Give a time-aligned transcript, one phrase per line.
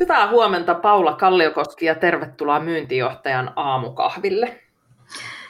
[0.00, 4.60] Hyvää huomenta Paula Kalliokoski ja tervetuloa myyntijohtajan aamukahville.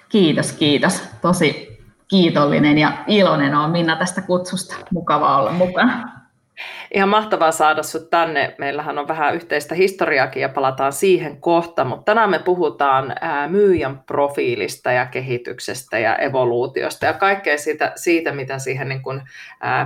[0.09, 1.03] Kiitos, kiitos.
[1.23, 4.77] Tosi kiitollinen ja iloinen on Minna tästä kutsusta.
[4.93, 6.21] Mukava olla mukana.
[6.95, 8.55] Ihan mahtavaa saada sinut tänne.
[8.59, 13.15] Meillähän on vähän yhteistä historiaakin ja palataan siihen kohta, mutta tänään me puhutaan
[13.49, 19.23] myyjän profiilista ja kehityksestä ja evoluutiosta ja kaikkea siitä, siitä mitä siihen niin kuin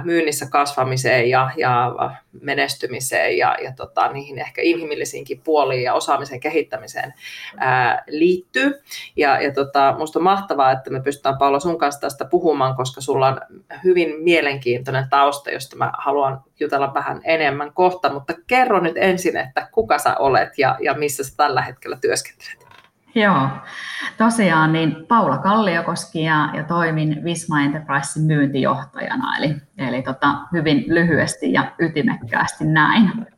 [0.04, 1.92] myynnissä kasvamiseen ja, ja
[2.40, 7.14] menestymiseen ja, ja tota, niihin ehkä inhimillisiinkin puoliin ja osaamisen kehittämiseen
[7.56, 8.82] ää, liittyy.
[9.16, 13.00] Ja, ja tota, musta on mahtavaa, että me pystytään Paula sun kanssa tästä puhumaan, koska
[13.00, 13.40] sulla on
[13.84, 19.68] hyvin mielenkiintoinen tausta, josta mä haluan jutella vähän enemmän kohta, mutta kerro nyt ensin, että
[19.72, 22.63] kuka sä olet ja, ja missä sä tällä hetkellä työskentelet.
[23.14, 23.48] Joo,
[24.18, 31.52] tosiaan niin Paula Kalliokoski ja, ja toimin Visma Enterprisein myyntijohtajana, eli, eli tota, hyvin lyhyesti
[31.52, 33.33] ja ytimekkäästi näin.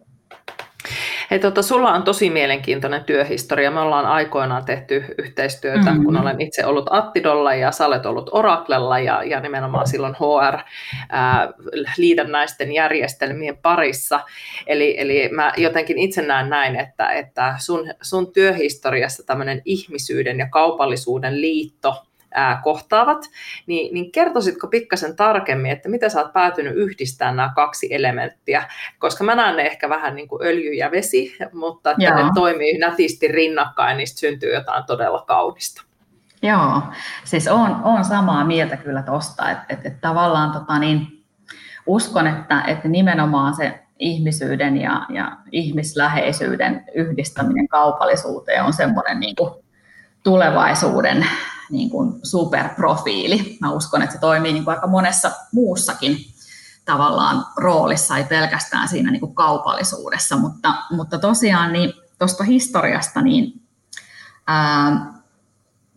[1.31, 3.71] Hei, tota, sulla on tosi mielenkiintoinen työhistoria.
[3.71, 6.05] Me ollaan aikoinaan tehty yhteistyötä, mm-hmm.
[6.05, 12.73] kun olen itse ollut Attidolla ja sä olet ollut Oraklella ja, ja nimenomaan silloin HR-liitännäisten
[12.73, 14.21] järjestelmien parissa.
[14.67, 20.49] Eli, eli mä jotenkin itse näen näin, että, että sun, sun työhistoriassa tämmöinen ihmisyyden ja
[20.51, 21.95] kaupallisuuden liitto
[22.37, 23.31] ää, kohtaavat,
[23.67, 28.65] niin, niin kertoisitko pikkasen tarkemmin, että miten sä oot päätynyt yhdistämään nämä kaksi elementtiä,
[28.99, 32.17] koska mä näen ne ehkä vähän niin kuin öljy ja vesi, mutta että Joo.
[32.17, 35.83] ne toimii nätisti rinnakkain, niin syntyy jotain todella kaunista.
[36.43, 36.83] Joo,
[37.25, 41.25] siis on, on samaa mieltä kyllä tuosta, että, että, että tavallaan tota niin,
[41.87, 49.51] uskon, että, että nimenomaan se ihmisyyden ja, ja ihmisläheisyyden yhdistäminen kaupallisuuteen on semmoinen niin kuin
[50.23, 51.27] tulevaisuuden
[51.71, 53.59] niin kuin superprofiili.
[53.61, 56.17] Mä uskon, että se toimii niin kuin aika monessa muussakin
[56.85, 63.63] tavallaan roolissa, ei pelkästään siinä niin kuin kaupallisuudessa, mutta, mutta tosiaan niin tuosta historiasta, niin
[64.47, 65.13] ää,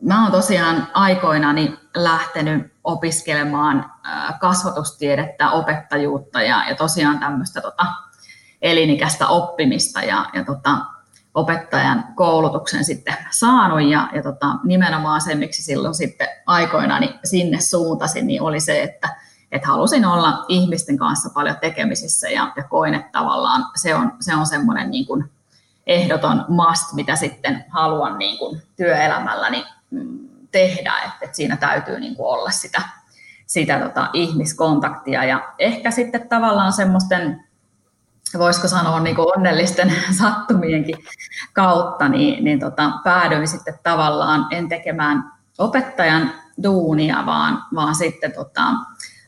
[0.02, 7.86] mä oon tosiaan aikoinani lähtenyt opiskelemaan ää, kasvatustiedettä, opettajuutta ja, ja tosiaan tämmöistä tota,
[8.62, 10.86] elinikäistä oppimista ja, ja tota,
[11.34, 17.60] opettajan koulutuksen sitten saanut ja, ja tota, nimenomaan se, miksi silloin sitten aikoinaan niin sinne
[17.60, 19.16] suuntasin, niin oli se, että,
[19.52, 24.36] että halusin olla ihmisten kanssa paljon tekemisissä ja, ja koin, että tavallaan se on, se
[24.36, 25.32] on semmoinen niin kuin
[25.88, 30.20] ehdoton must, mitä sitten haluan niin kuin työelämälläni mm,
[30.52, 32.82] tehdä, että, että siinä täytyy niin kuin olla sitä,
[33.46, 37.49] sitä tota ihmiskontaktia ja ehkä sitten tavallaan semmoisten
[38.38, 40.96] voisiko sanoa niin kuin onnellisten sattumienkin
[41.54, 46.32] kautta, niin, niin tota, päädyin sitten tavallaan en tekemään opettajan
[46.64, 48.64] duunia, vaan, vaan sitten tota,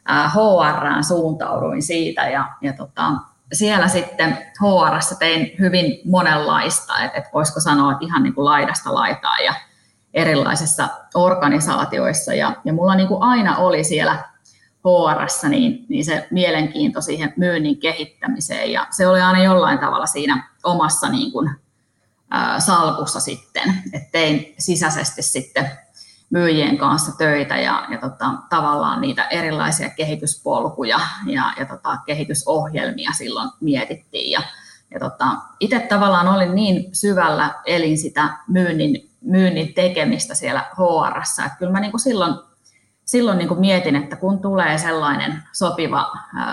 [0.07, 3.11] HRään suuntauduin siitä ja, ja tota,
[3.53, 8.93] siellä sitten HRssä tein hyvin monenlaista, että et voisiko sanoa, että ihan niin kuin laidasta
[8.93, 9.53] laitaa ja
[10.13, 14.30] erilaisissa organisaatioissa ja, ja mulla niin kuin aina oli siellä
[14.83, 20.49] HR, niin, niin se mielenkiinto siihen myynnin kehittämiseen ja se oli aina jollain tavalla siinä
[20.63, 21.49] omassa niin kuin,
[22.33, 25.71] ä, salkussa sitten, että tein sisäisesti sitten
[26.29, 33.49] myyjien kanssa töitä ja, ja tota, tavallaan niitä erilaisia kehityspolkuja ja, ja tota, kehitysohjelmia silloin
[33.59, 34.31] mietittiin.
[34.31, 34.41] Ja,
[34.91, 35.27] ja tota,
[35.59, 41.79] itse tavallaan olin niin syvällä, elin sitä myynnin, myynnin tekemistä siellä HR, että kyllä mä
[41.79, 42.35] niin kuin silloin
[43.11, 46.11] silloin niin kuin mietin, että kun tulee sellainen sopiva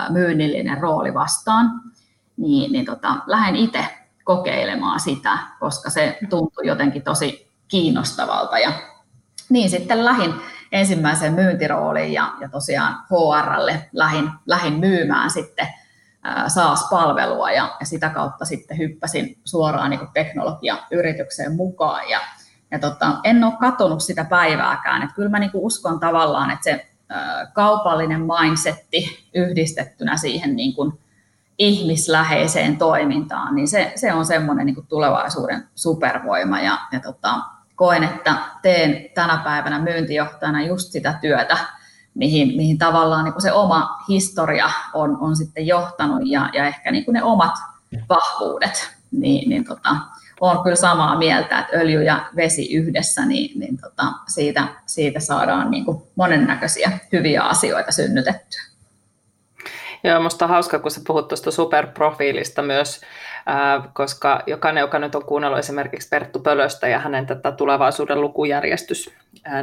[0.09, 1.81] myynnillinen rooli vastaan,
[2.37, 3.85] niin, niin tota, lähden itse
[4.23, 8.59] kokeilemaan sitä, koska se tuntui jotenkin tosi kiinnostavalta.
[8.59, 8.71] Ja
[9.49, 10.33] niin sitten lähin
[10.71, 15.67] ensimmäiseen myyntirooliin ja, ja tosiaan HRlle lähin, lähin myymään sitten
[16.47, 22.09] SaaS-palvelua ja, ja sitä kautta sitten hyppäsin suoraan niin teknologiayritykseen mukaan.
[22.09, 22.19] Ja
[22.71, 25.03] ja tota, en ole katsonut sitä päivääkään.
[25.03, 26.89] Et kyllä mä niinku uskon tavallaan, että se
[27.53, 30.99] kaupallinen mindsetti yhdistettynä siihen niinku
[31.59, 36.59] ihmisläheiseen toimintaan, niin se, se on semmoinen niinku tulevaisuuden supervoima.
[36.59, 37.39] Ja, ja tota,
[37.75, 41.57] koen, että teen tänä päivänä myyntijohtajana just sitä työtä,
[42.13, 47.05] mihin, mihin tavallaan niin se oma historia on, on sitten johtanut ja, ja ehkä niin
[47.11, 47.53] ne omat
[48.09, 49.95] vahvuudet niin, niin tota,
[50.41, 55.71] olen kyllä samaa mieltä, että öljy ja vesi yhdessä, niin, niin tota, siitä, siitä saadaan
[55.71, 58.61] niin kuin monennäköisiä hyviä asioita synnytettyä.
[60.03, 63.01] Joo, minusta on hauska, kun sä puhut tuosta superprofiilista myös,
[63.93, 69.13] koska jokainen, joka nyt on kuunnellut esimerkiksi Perttu Pölöstä ja hänen tätä tulevaisuuden lukujärjestys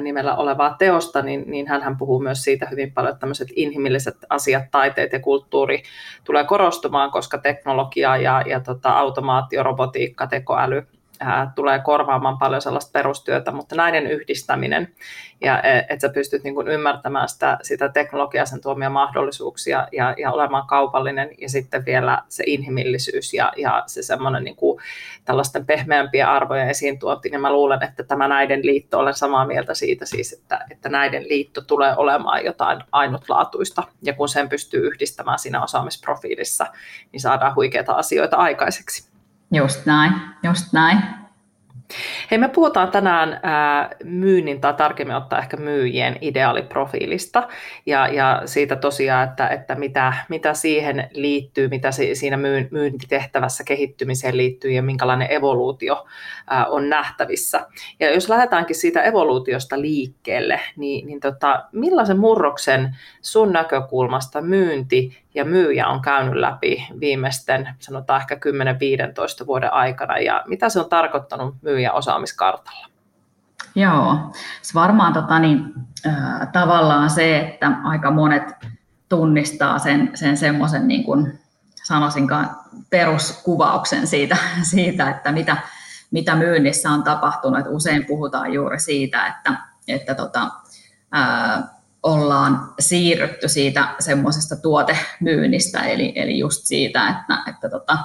[0.01, 4.65] nimellä olevaa teosta, niin, niin hän puhuu myös siitä hyvin paljon, että tämmöiset inhimilliset asiat,
[4.71, 5.83] taiteet ja kulttuuri
[6.25, 10.87] tulee korostumaan, koska teknologia ja, ja tota, automaatio, robotiikka, tekoäly
[11.21, 14.95] ää, tulee korvaamaan paljon sellaista perustyötä, mutta näiden yhdistäminen
[15.41, 20.15] ja e, että sä pystyt niin kuin ymmärtämään sitä, sitä teknologiaa, sen tuomia mahdollisuuksia ja,
[20.19, 24.81] ja olemaan kaupallinen ja sitten vielä se inhimillisyys ja, ja se semmoinen niin kuin
[25.25, 29.75] tällaisten pehmeämpien arvojen esiin tuonti, niin mä luulen, että tämä näiden liitto, olen samaa mieltä
[29.75, 35.39] siitä siis, että, että näiden liitto tulee olemaan jotain ainutlaatuista ja kun sen pystyy yhdistämään
[35.39, 36.67] siinä osaamisprofiilissa,
[37.13, 39.16] niin saadaan huikeita asioita aikaiseksi.
[39.53, 40.13] Just näin,
[40.43, 40.99] just näin.
[42.31, 47.49] Hei, me puhutaan tänään ää, myynnin tai tarkemmin ottaa ehkä myyjien ideaaliprofiilista
[47.87, 54.37] ja, ja siitä tosiaan, että, että mitä, mitä siihen liittyy, mitä siinä myyn, myyntitehtävässä kehittymiseen
[54.37, 56.07] liittyy ja minkälainen evoluutio
[56.51, 57.67] ää, on nähtävissä.
[58.01, 65.45] Ja jos lähdetäänkin siitä evoluutiosta liikkeelle, niin, niin tota, millaisen murroksen sun näkökulmasta myynti ja
[65.45, 71.55] myyjä on käynyt läpi viimeisten, sanotaan ehkä 10-15 vuoden aikana, ja mitä se on tarkoittanut
[71.63, 72.87] myyjän osaamiskartalla?
[73.75, 74.19] Joo,
[74.63, 75.75] se varmaan tota, niin,
[76.07, 78.55] äh, tavallaan se, että aika monet
[79.09, 81.39] tunnistaa sen, sen semmoisen, niin kuin
[81.85, 82.51] sanoisinkaan,
[82.91, 84.37] peruskuvauksen siitä,
[84.73, 85.57] siitä että mitä,
[86.11, 87.67] mitä myynnissä on tapahtunut.
[87.69, 89.55] Usein puhutaan juuri siitä, että,
[89.89, 90.51] että tota,
[92.07, 97.99] ollaan siirrytty siitä semmoisesta tuotemyynnistä, eli, eli just siitä, että, että tota,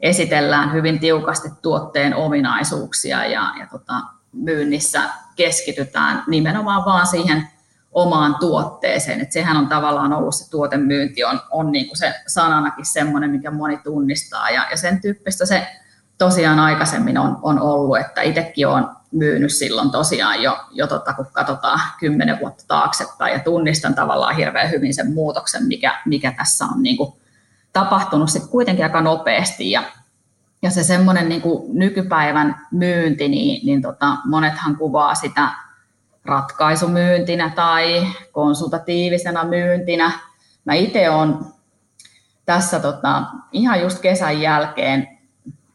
[0.00, 3.94] esitellään hyvin tiukasti tuotteen ominaisuuksia ja, ja tota,
[4.32, 5.02] myynnissä
[5.36, 7.48] keskitytään nimenomaan vaan siihen
[7.92, 9.20] omaan tuotteeseen.
[9.20, 13.76] Et sehän on tavallaan ollut se tuotemyynti, on, on niinku se sananakin semmoinen, mikä moni
[13.76, 15.66] tunnistaa ja, ja sen tyyppistä se
[16.18, 21.26] tosiaan aikaisemmin on, on ollut, että itsekin olen myynyt silloin tosiaan jo, jo tota, kun
[21.32, 26.82] katsotaan kymmenen vuotta taaksepäin ja tunnistan tavallaan hirveän hyvin sen muutoksen, mikä, mikä tässä on
[26.82, 27.12] niin kuin
[27.72, 29.82] tapahtunut sitten kuitenkin aika nopeasti ja,
[30.62, 35.48] ja se semmoinen niin kuin nykypäivän myynti, niin, niin tota, monethan kuvaa sitä
[36.24, 40.12] ratkaisumyyntinä tai konsultatiivisena myyntinä.
[40.64, 41.34] Mä itse olen
[42.46, 43.22] tässä tota,
[43.52, 45.18] ihan just kesän jälkeen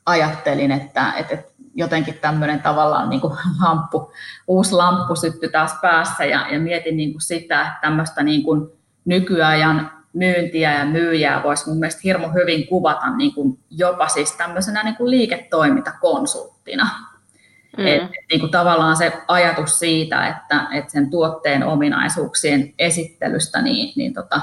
[0.06, 1.38] ajattelin, että, että
[1.76, 4.12] jotenkin tämmöinen tavallaan niin kuin lamppu,
[4.48, 8.68] uusi lamppu syttyi taas päässä ja, ja mietin niin kuin sitä, että tämmöistä niin kuin
[9.06, 14.84] nykyajan myyntiä ja myyjää voisi mun mielestä hirmu hyvin kuvata niin kuin jopa siis tämmöisenä
[14.84, 16.90] niin kuin liiketoimintakonsulttina.
[17.78, 17.88] Mm.
[17.88, 18.02] Et,
[18.32, 24.42] niin kuin tavallaan se ajatus siitä, että, että sen tuotteen ominaisuuksien esittelystä niin, niin tota,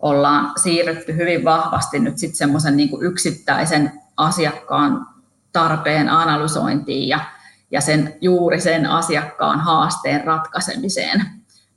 [0.00, 5.11] ollaan siirrytty hyvin vahvasti nyt sitten semmoisen niin yksittäisen asiakkaan
[5.52, 7.20] tarpeen analysointiin ja,
[7.70, 11.24] ja sen, juuri sen asiakkaan haasteen ratkaisemiseen.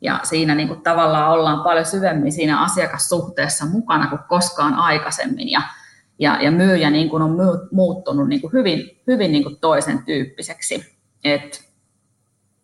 [0.02, 5.52] Ja siinä niin kuin tavallaan ollaan paljon syvemmin siinä asiakassuhteessa mukana kuin koskaan aikaisemmin.
[5.52, 5.62] Ja,
[6.20, 7.38] ja, ja myyjä niin kuin on
[7.72, 10.98] muuttunut niin kuin hyvin, hyvin niin kuin toisen tyyppiseksi.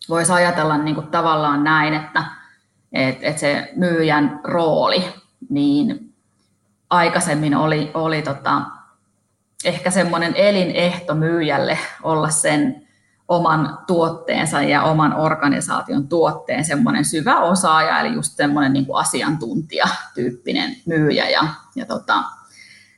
[0.10, 2.24] Voisi ajatella niin kuin tavallaan näin, että
[2.94, 5.04] et, et se myyjän rooli
[5.50, 6.14] niin
[6.90, 8.62] aikaisemmin oli, oli tota,
[9.66, 12.88] ehkä semmoinen elinehto myyjälle olla sen
[13.28, 21.30] oman tuotteensa ja oman organisaation tuotteen semmoinen syvä osaaja, eli just semmoinen niin asiantuntijatyyppinen myyjä.
[21.30, 21.42] Ja,
[21.76, 22.24] ja tota,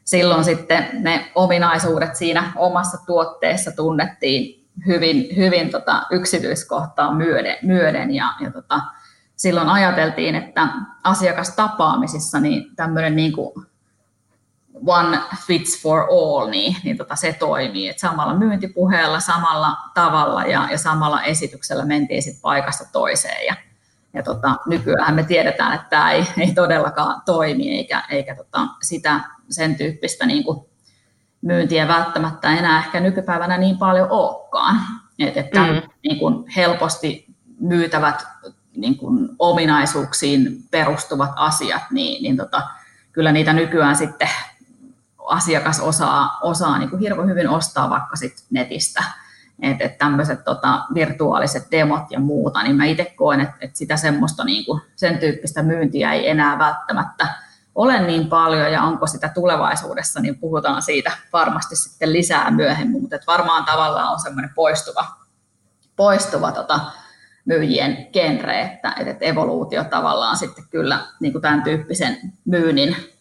[0.04, 8.34] silloin sitten ne ominaisuudet siinä omassa tuotteessa tunnettiin hyvin, hyvin tota yksityiskohtaa myöden, myöden ja,
[8.40, 8.82] ja tota,
[9.36, 10.68] silloin ajateltiin, että
[11.04, 13.54] asiakastapaamisissa niin tämmöinen niin kuin
[14.86, 17.90] one fits for all, niin, niin tota, se toimii.
[17.90, 23.46] Et samalla myyntipuheella, samalla tavalla ja, ja samalla esityksellä mentiin sit paikasta toiseen.
[23.46, 23.56] Ja,
[24.14, 29.20] ja tota, nykyään me tiedetään, että tämä ei, ei todellakaan toimi, eikä, eikä tota, sitä
[29.50, 30.66] sen tyyppistä niin kuin
[31.42, 34.76] myyntiä välttämättä enää ehkä nykypäivänä niin paljon olekaan.
[35.20, 35.82] Et, että mm.
[36.04, 37.26] niin kuin helposti
[37.60, 38.24] myytävät
[38.76, 42.62] niin kuin ominaisuuksiin perustuvat asiat, niin, niin tota,
[43.12, 44.30] kyllä niitä nykyään sitten
[45.28, 49.04] asiakas osaa, osaa niin kuin hirveän hyvin ostaa vaikka sit netistä.
[49.62, 53.98] Että et tämmöiset tota, virtuaaliset demot ja muuta, niin mä itse koen, että et sitä
[53.98, 57.28] semmoista niin kuin, sen tyyppistä myyntiä ei enää välttämättä
[57.76, 63.16] ole niin paljon ja onko sitä tulevaisuudessa, niin puhutaan siitä varmasti sitten lisää myöhemmin, mutta
[63.16, 65.06] että varmaan tavallaan on semmoinen poistuva,
[65.96, 66.80] poistuva tota,
[67.46, 73.13] myyjien genre, että, että evoluutio tavallaan sitten kyllä niin kuin tämän tyyppisen myynnin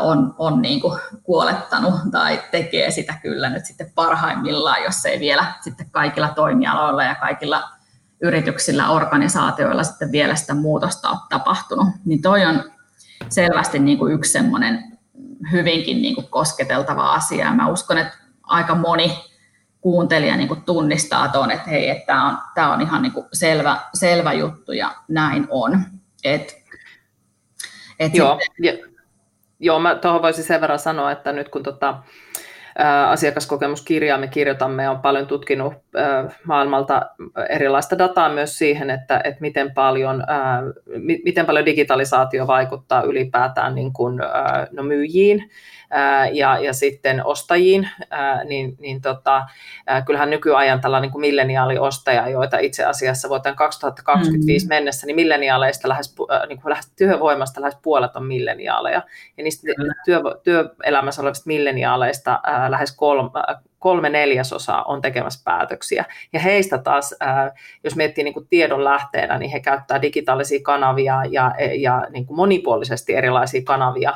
[0.00, 5.52] on, on niin kuin kuolettanut tai tekee sitä kyllä nyt sitten parhaimmillaan, jos ei vielä
[5.60, 7.68] sitten kaikilla toimialoilla ja kaikilla
[8.22, 11.88] yrityksillä, organisaatioilla sitten vielä sitä muutosta ole tapahtunut.
[12.04, 12.64] Niin toi on
[13.28, 14.98] selvästi niin kuin yksi semmoinen
[15.52, 17.52] hyvinkin niin kuin kosketeltava asia.
[17.52, 19.24] Mä uskon, että aika moni
[19.80, 23.26] kuuntelija niin kuin tunnistaa tuon, että hei, että tämä on, tämä on ihan niin kuin
[23.32, 25.84] selvä, selvä juttu ja näin on.
[26.24, 26.56] Et,
[27.98, 28.95] et Joo, sitten...
[29.60, 31.98] ja, joo, mä tuohon voisin sen verran sanoa, että nyt kun tota,
[33.08, 35.74] asiakaskokemuskirjaa me kirjoitamme, on paljon tutkinut
[36.44, 37.02] maailmalta
[37.48, 40.24] erilaista dataa myös siihen, että, että miten, paljon,
[41.24, 44.20] miten paljon digitalisaatio vaikuttaa ylipäätään niin kuin,
[44.72, 45.50] no, myyjiin
[46.32, 47.88] ja, ja sitten ostajiin,
[48.44, 49.46] niin, niin tota,
[50.06, 54.68] kyllähän nykyajan tällainen niin milleniaaliostaja, joita itse asiassa vuoteen 2025 mm.
[54.68, 56.14] mennessä, niin milleniaaleista lähes,
[56.48, 59.02] niin kuin lähes työvoimasta lähes puolet on milleniaaleja,
[59.36, 59.66] ja niistä
[60.04, 63.30] työ, työelämässä olevista milleniaaleista lähes kolme,
[63.86, 66.04] kolme neljäsosaa on tekemässä päätöksiä.
[66.32, 67.14] Ja heistä taas,
[67.84, 72.36] jos miettii niin kuin tiedon lähteenä, niin he käyttää digitaalisia kanavia ja, ja niin kuin
[72.36, 74.12] monipuolisesti erilaisia kanavia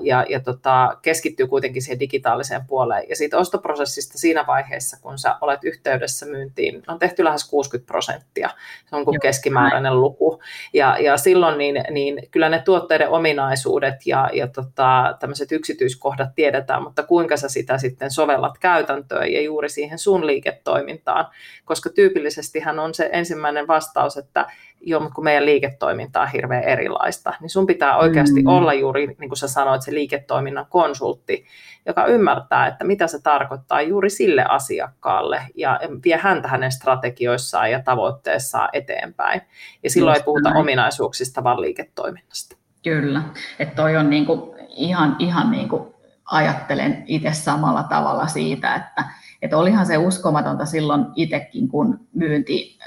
[0.00, 3.08] ja, ja tota, keskittyy kuitenkin siihen digitaaliseen puoleen.
[3.08, 8.50] Ja siitä ostoprosessista siinä vaiheessa, kun sä olet yhteydessä myyntiin, on tehty lähes 60 prosenttia.
[8.86, 10.42] Se on kuin keskimääräinen luku.
[10.72, 16.82] Ja, ja silloin niin, niin kyllä ne tuotteiden ominaisuudet ja, ja tota, tämmöiset yksityiskohdat tiedetään,
[16.82, 21.26] mutta kuinka sä sitä sitten sovellat käyttöön, käytäntöön ja juuri siihen sun liiketoimintaan,
[21.64, 24.46] koska tyypillisesti hän on se ensimmäinen vastaus, että
[24.80, 28.46] joo, mutta kun meidän liiketoiminta on hirveän erilaista, niin sun pitää oikeasti mm.
[28.46, 31.44] olla juuri, niin kuin sä sanoit, se liiketoiminnan konsultti,
[31.86, 37.82] joka ymmärtää, että mitä se tarkoittaa juuri sille asiakkaalle ja vie häntä hänen strategioissaan ja
[37.82, 39.40] tavoitteessaan eteenpäin.
[39.82, 40.60] Ja silloin Just ei puhuta näin.
[40.60, 42.56] ominaisuuksista, vaan liiketoiminnasta.
[42.84, 43.22] Kyllä,
[43.58, 45.95] että toi on niinku ihan, ihan niinku
[46.26, 49.04] ajattelen itse samalla tavalla siitä, että,
[49.42, 52.78] että olihan se uskomatonta silloin itsekin, kun myynti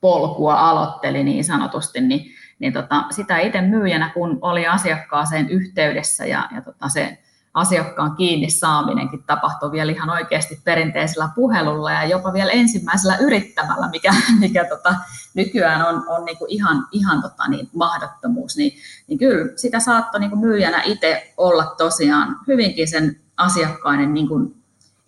[0.00, 2.26] polkua aloitteli niin sanotusti, niin,
[2.58, 7.18] niin tota, sitä itse myyjänä, kun oli asiakkaaseen yhteydessä ja, ja tota, se
[7.56, 14.14] asiakkaan kiinni saaminenkin tapahtui vielä ihan oikeasti perinteisellä puhelulla ja jopa vielä ensimmäisellä yrittämällä, mikä,
[14.40, 14.94] mikä tota,
[15.34, 20.36] nykyään on, on niinku ihan, ihan tota, niin, mahdottomuus, niin, niin kyllä sitä saattoi niinku
[20.36, 24.54] myyjänä itse olla tosiaan hyvinkin sen asiakkainen niinku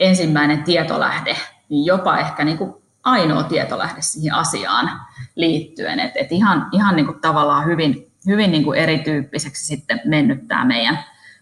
[0.00, 1.36] ensimmäinen tietolähde,
[1.68, 4.90] niin jopa ehkä niinku ainoa tietolähde siihen asiaan
[5.36, 10.98] liittyen, että et ihan, ihan niinku tavallaan hyvin, hyvin niinku erityyppiseksi sitten mennyt tämä meidän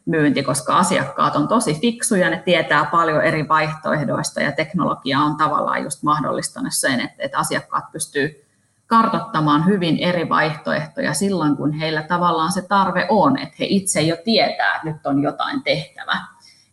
[0.07, 5.83] myynti, koska asiakkaat on tosi fiksuja, ne tietää paljon eri vaihtoehdoista ja teknologia on tavallaan
[5.83, 8.47] just mahdollistanut sen, että, että asiakkaat pystyy
[8.87, 14.17] kartottamaan hyvin eri vaihtoehtoja silloin, kun heillä tavallaan se tarve on, että he itse jo
[14.25, 16.21] tietää, että nyt on jotain tehtävä.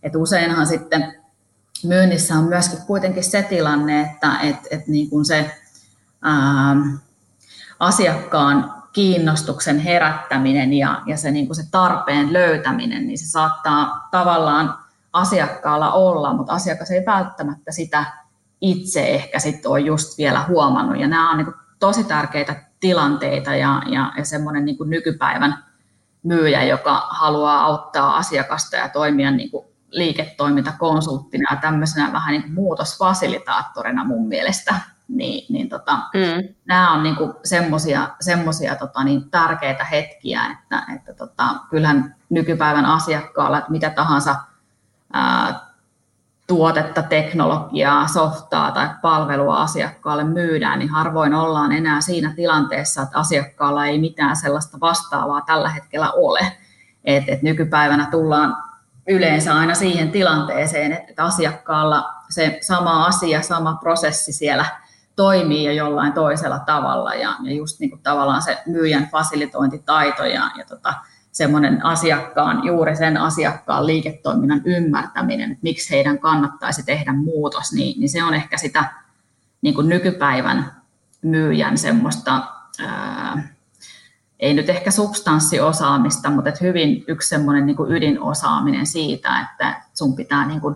[0.03, 1.15] Et useinhan sitten
[1.83, 5.51] myynnissä on myöskin kuitenkin se tilanne, että et, et niin kuin se
[6.21, 6.75] ää,
[7.79, 14.77] asiakkaan kiinnostuksen herättäminen ja, ja se, niin kuin se tarpeen löytäminen, niin se saattaa tavallaan
[15.13, 18.05] asiakkaalla olla, mutta asiakas ei välttämättä sitä
[18.61, 20.99] itse ehkä sitten ole just vielä huomannut.
[20.99, 25.63] Ja nämä on niin kuin tosi tärkeitä tilanteita ja, ja, ja semmoinen niin nykypäivän
[26.23, 32.53] myyjä, joka haluaa auttaa asiakasta ja toimia niin kuin liiketoimintakonsulttina ja tämmöisenä vähän niin kuin
[32.53, 34.75] muutosfasilitaattorina mun mielestä
[35.07, 36.53] niin, niin tota, mm.
[36.65, 43.57] nämä on niinku semmoisia semmosia, tota, niin tärkeitä hetkiä, että, että tota, kyllähän nykypäivän asiakkaalla,
[43.57, 44.35] että mitä tahansa
[45.13, 45.73] ää,
[46.47, 53.85] tuotetta, teknologiaa, softaa tai palvelua asiakkaalle myydään, niin harvoin ollaan enää siinä tilanteessa, että asiakkaalla
[53.85, 56.39] ei mitään sellaista vastaavaa tällä hetkellä ole.
[57.05, 58.57] Et, et nykypäivänä tullaan
[59.07, 64.65] yleensä aina siihen tilanteeseen, että asiakkaalla se sama asia, sama prosessi siellä–
[65.15, 70.51] toimii jo jollain toisella tavalla ja, ja just niin kuin tavallaan se myyjän fasilitointitaito ja,
[70.57, 70.93] ja tota,
[71.31, 78.09] semmoinen asiakkaan, juuri sen asiakkaan liiketoiminnan ymmärtäminen, että miksi heidän kannattaisi tehdä muutos, niin, niin
[78.09, 78.85] se on ehkä sitä
[79.61, 80.71] niin kuin nykypäivän
[81.21, 82.43] myyjän semmoista,
[82.79, 83.53] ää,
[84.39, 90.15] ei nyt ehkä substanssiosaamista, mutta että hyvin yksi semmoinen niin kuin ydinosaaminen siitä, että sun
[90.15, 90.75] pitää niin kuin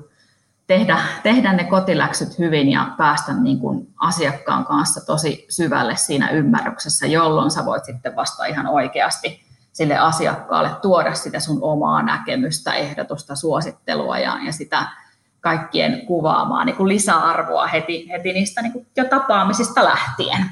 [0.67, 7.07] tehdä, tehdä ne kotiläksyt hyvin ja päästä niin kuin asiakkaan kanssa tosi syvälle siinä ymmärryksessä,
[7.07, 13.35] jolloin sä voit sitten vasta ihan oikeasti sille asiakkaalle tuoda sitä sun omaa näkemystä, ehdotusta,
[13.35, 14.87] suosittelua ja, ja sitä
[15.41, 20.45] kaikkien kuvaamaan niin kuin lisäarvoa heti, heti niistä niin kuin jo tapaamisista lähtien.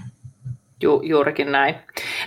[0.86, 1.76] Ju, juurikin näin.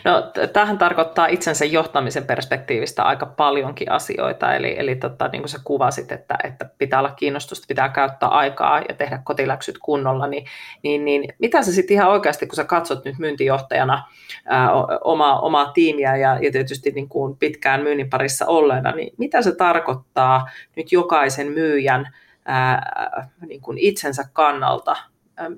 [0.04, 0.22] No,
[0.52, 6.12] tähän tarkoittaa itsensä johtamisen perspektiivistä aika paljonkin asioita, eli, eli tota, niin kuin sä kuvasit,
[6.12, 10.44] että, että pitää olla kiinnostusta, pitää käyttää aikaa ja tehdä kotiläksyt kunnolla, niin,
[10.82, 14.02] niin, niin mitä sä sitten ihan oikeasti, kun sä katsot nyt myyntijohtajana
[14.46, 14.70] ää,
[15.04, 19.54] omaa, omaa tiimiä ja, ja tietysti niin kuin pitkään myynnin parissa olleena, niin mitä se
[19.54, 24.96] tarkoittaa nyt jokaisen myyjän ää, niin kuin itsensä kannalta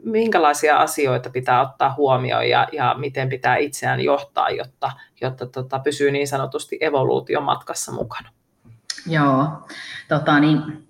[0.03, 6.11] minkälaisia asioita pitää ottaa huomioon ja, ja miten pitää itseään johtaa, jotta, jotta tota, pysyy
[6.11, 8.29] niin sanotusti evoluution matkassa mukana?
[9.07, 9.49] Joo,
[10.09, 10.89] tota, niin,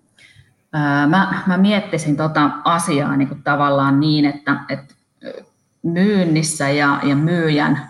[0.73, 4.94] ää, mä, mä miettisin tota asiaa niin kuin tavallaan niin, että, että
[5.82, 7.88] myynnissä ja, ja myyjän,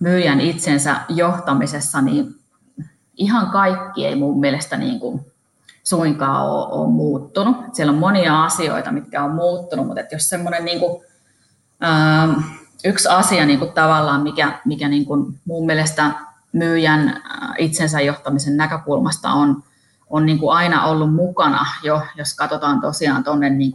[0.00, 2.34] myyjän itsensä johtamisessa niin
[3.16, 5.29] ihan kaikki ei mun mielestä niin kuin
[5.84, 7.56] suinkaan ole, ole muuttunut.
[7.72, 11.04] Siellä on monia asioita, mitkä on muuttunut, mutta jos semmoinen niin kuin,
[11.84, 12.30] ähm,
[12.84, 16.10] yksi asia niin kuin tavallaan, mikä, mikä niin kuin mun mielestä
[16.52, 19.62] myyjän äh, itsensä johtamisen näkökulmasta on,
[20.10, 23.72] on niin kuin aina ollut mukana jo, jos katsotaan tosiaan tuonne niin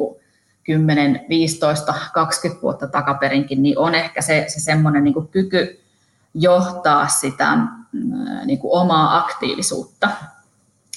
[0.63, 5.79] 10, 15, 20 vuotta takaperinkin, niin on ehkä se, se semmoinen niin kuin kyky
[6.33, 7.69] johtaa sitä äh,
[8.45, 10.09] niin kuin omaa aktiivisuutta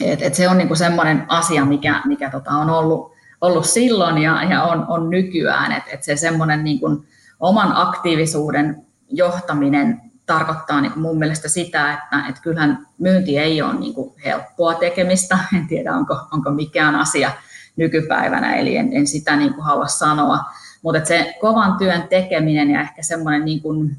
[0.00, 4.42] et, et se on niinku semmoinen asia, mikä, mikä tota on ollut, ollut silloin ja,
[4.42, 7.04] ja on, on nykyään, että et se semmoinen niinku
[7.40, 13.94] oman aktiivisuuden johtaminen tarkoittaa niin mun mielestä sitä, että, että kyllähän myynti ei ole niin
[14.24, 15.38] helppoa tekemistä.
[15.56, 17.30] En tiedä, onko, onko mikään asia
[17.76, 20.38] nykypäivänä, eli en, en sitä niin kuin halua sanoa.
[20.82, 23.96] Mutta se kovan työn tekeminen ja ehkä semmoinen niin kuin,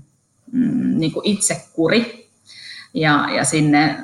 [0.51, 2.29] mm, niin kuin itsekuri
[2.93, 3.97] ja, ja sinne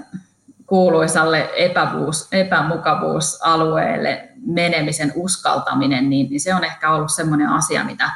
[0.68, 8.10] kuuluisalle epävuus, epämukavuusalueelle menemisen uskaltaminen, niin, niin se on ehkä ollut sellainen asia, mitä,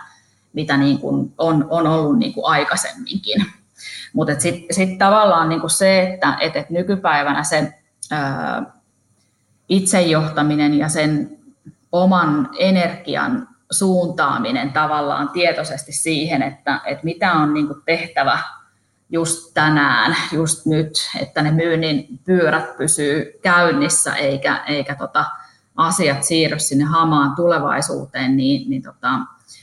[0.53, 3.45] mitä niin kuin on, on ollut niin kuin aikaisemminkin.
[4.13, 7.73] Mutta sitten sit tavallaan niin kuin se, että et, et nykypäivänä se
[8.11, 8.63] ää,
[9.69, 11.37] itsejohtaminen ja sen
[11.91, 18.39] oman energian suuntaaminen tavallaan tietoisesti siihen, että, että mitä on niin kuin tehtävä
[19.09, 25.25] just tänään, just nyt, että ne myynnin pyörät pysyy käynnissä eikä, eikä tota,
[25.75, 29.09] asiat siirry sinne hamaan tulevaisuuteen, niin, niin tota,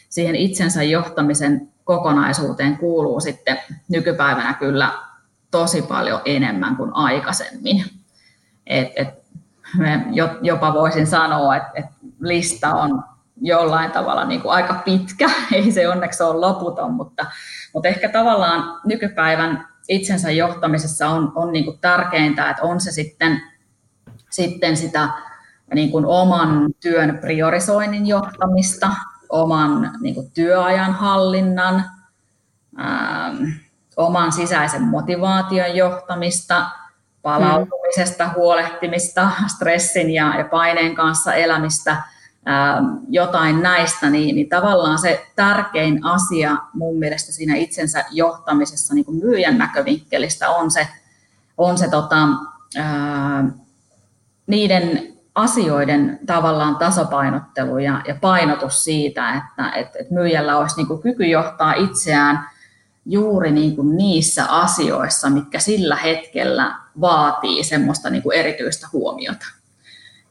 [0.09, 4.93] siihen itsensä johtamisen kokonaisuuteen kuuluu sitten nykypäivänä kyllä
[5.51, 7.85] tosi paljon enemmän kuin aikaisemmin.
[8.67, 9.09] Et, et
[10.43, 11.87] jopa voisin sanoa, että et
[12.21, 13.05] lista on
[13.41, 17.27] jollain tavalla niin kuin aika pitkä, ei se onneksi ole loputon, mutta,
[17.77, 23.43] mutta ehkä tavallaan nykypäivän itsensä johtamisessa on, on niin kuin tärkeintä, että on se sitten,
[24.31, 25.09] sitten sitä
[25.75, 28.91] niin kuin oman työn priorisoinnin johtamista,
[29.29, 31.85] oman niin kuin työajan hallinnan,
[32.81, 33.45] ähm,
[33.97, 36.67] oman sisäisen motivaation johtamista,
[37.23, 41.97] palautumisesta huolehtimista, stressin ja, ja paineen kanssa elämistä–
[43.09, 49.19] jotain näistä, niin, niin tavallaan se tärkein asia mun mielestä siinä itsensä johtamisessa niin kuin
[49.19, 50.89] myyjän näkövinkkelistä on se,
[51.59, 52.29] on se tota,
[52.77, 53.45] ää,
[54.47, 61.03] niiden asioiden tavallaan tasapainottelu ja, ja painotus siitä, että et, et myyjällä olisi niin kuin
[61.03, 62.49] kyky johtaa itseään
[63.07, 69.47] juuri niin kuin niissä asioissa, mitkä sillä hetkellä vaatii semmoista niin kuin erityistä huomiota.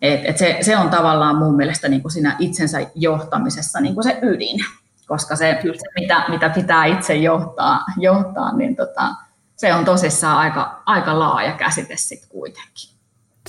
[0.02, 4.04] Et, et se, se on tavallaan mun mielestä niin kuin siinä itsensä johtamisessa niin kuin
[4.04, 4.60] se ydin,
[5.08, 9.10] koska se, se mitä, mitä pitää itse johtaa, johtaa niin tota,
[9.56, 12.96] se on tosissaan aika, aika laaja käsite sitten kuitenkin.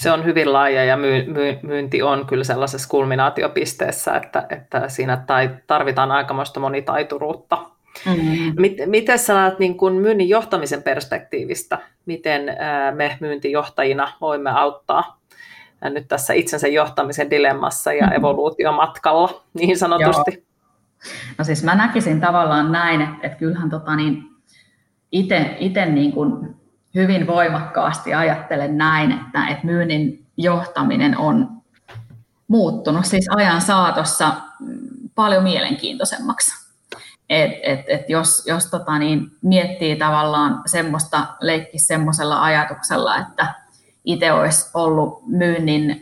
[0.00, 5.24] Se on hyvin laaja ja myy, myy, myynti on kyllä sellaisessa kulminaatiopisteessä, että, että siinä
[5.66, 7.58] tarvitaan aikamoista monitaituruutta.
[8.06, 8.54] Mm-hmm.
[8.86, 12.56] Miten sä näet niin kun myynnin johtamisen perspektiivistä, miten
[12.94, 15.20] me myyntijohtajina voimme auttaa
[15.82, 18.16] nyt tässä itsensä johtamisen dilemmassa ja mm-hmm.
[18.16, 20.30] evoluutiomatkalla niin sanotusti.
[20.34, 20.42] Joo.
[21.38, 24.22] No siis mä näkisin tavallaan näin, että, että kyllähän tota niin,
[25.58, 26.56] itse niin kuin
[26.94, 31.48] hyvin voimakkaasti ajattelen näin, että, että myynnin johtaminen on
[32.48, 34.32] muuttunut siis ajan saatossa
[35.14, 36.66] paljon mielenkiintoisemmaksi.
[37.28, 43.54] Et, et, et jos jos tota niin, miettii tavallaan semmoista, leikki semmoisella ajatuksella, että
[44.06, 46.00] itse olisi ollut myynnin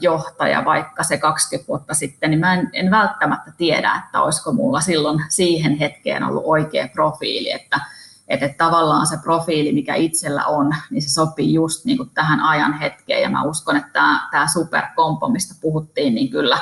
[0.00, 4.80] johtaja vaikka se 20 vuotta sitten, niin mä en, en välttämättä tiedä, että olisiko mulla
[4.80, 7.80] silloin siihen hetkeen ollut oikea profiili, että
[8.28, 12.78] että, tavallaan se profiili, mikä itsellä on, niin se sopii just niin kuin tähän ajan
[12.78, 13.22] hetkeen.
[13.22, 16.58] Ja mä uskon, että tämä, tämä superkompo, mistä puhuttiin, niin kyllä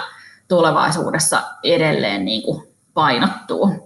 [0.48, 3.85] tulevaisuudessa edelleen niin kuin painottuu.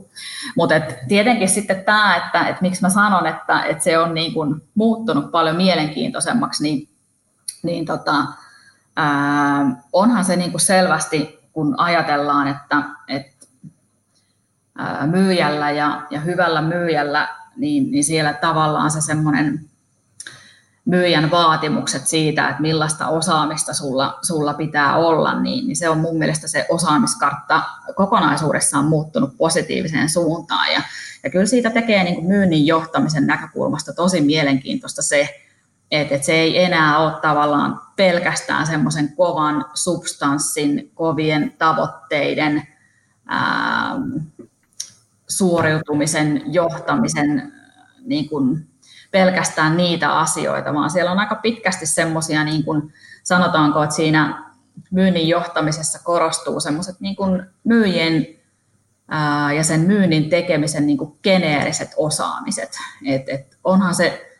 [0.57, 0.75] Mutta
[1.09, 5.31] tietenkin sitten tämä, että, että miksi mä sanon, että, että se on niin kuin muuttunut
[5.31, 6.89] paljon mielenkiintoisemmaksi, niin,
[7.63, 8.25] niin tota,
[8.97, 13.47] ää, onhan se niin kuin selvästi, kun ajatellaan, että, että
[14.79, 19.70] ää, myyjällä ja, ja hyvällä myyjällä, niin, niin siellä tavallaan se semmoinen
[20.85, 26.19] myyjän vaatimukset siitä, että millaista osaamista sulla, sulla pitää olla, niin, niin se on mun
[26.19, 27.63] mielestä se osaamiskartta
[27.97, 30.73] kokonaisuudessaan muuttunut positiiviseen suuntaan.
[30.73, 30.83] Ja,
[31.25, 35.21] ja kyllä siitä tekee niin kuin myynnin johtamisen näkökulmasta tosi mielenkiintoista se,
[35.91, 42.63] että, että se ei enää ole tavallaan pelkästään semmoisen kovan substanssin, kovien tavoitteiden,
[43.27, 43.97] ää,
[45.29, 47.53] suoriutumisen, johtamisen
[48.05, 48.70] niin kuin
[49.11, 52.93] pelkästään niitä asioita, vaan siellä on aika pitkästi semmoisia, niin kuin
[53.23, 54.45] sanotaanko, että siinä
[54.91, 58.27] myynnin johtamisessa korostuu semmoiset niin kuin myyjien
[59.57, 62.71] ja sen myynnin tekemisen niin kuin geneeriset osaamiset.
[63.07, 64.31] Et, et onhan se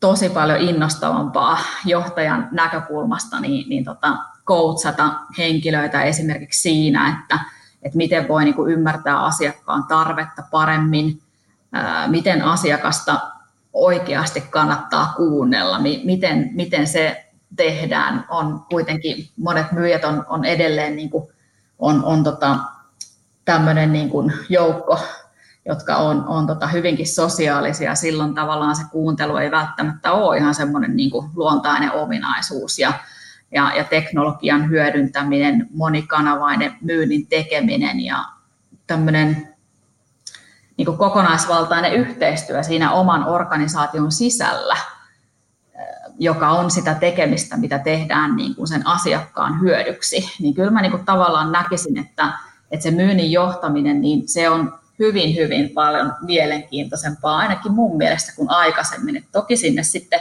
[0.00, 7.44] tosi paljon innostavampaa johtajan näkökulmasta niin, niin tota, coachata henkilöitä esimerkiksi siinä, että,
[7.82, 11.22] että miten voi niin kuin ymmärtää asiakkaan tarvetta paremmin,
[11.72, 13.20] ää, miten asiakasta
[13.72, 18.24] oikeasti kannattaa kuunnella, miten, miten se tehdään.
[18.28, 21.28] On kuitenkin, monet myyjät on, on edelleen niin kuin,
[21.78, 22.58] on, on tota,
[23.44, 24.98] tämmöinen niin kuin joukko,
[25.66, 27.94] jotka on, on tota hyvinkin sosiaalisia.
[27.94, 32.78] Silloin tavallaan se kuuntelu ei välttämättä ole ihan semmoinen niin kuin luontainen ominaisuus.
[32.78, 32.92] Ja,
[33.54, 38.24] ja, ja teknologian hyödyntäminen, monikanavainen myynnin tekeminen ja
[38.86, 39.49] tämmöinen
[40.80, 44.76] niin kuin kokonaisvaltainen yhteistyö siinä oman organisaation sisällä,
[46.18, 50.90] joka on sitä tekemistä, mitä tehdään niin kuin sen asiakkaan hyödyksi, niin kyllä mä niin
[50.90, 52.32] kuin tavallaan näkisin, että,
[52.70, 58.50] että se myynnin johtaminen, niin se on hyvin, hyvin paljon mielenkiintoisempaa, ainakin mun mielestä kuin
[58.50, 59.16] aikaisemmin.
[59.16, 60.20] Et toki sinne sitten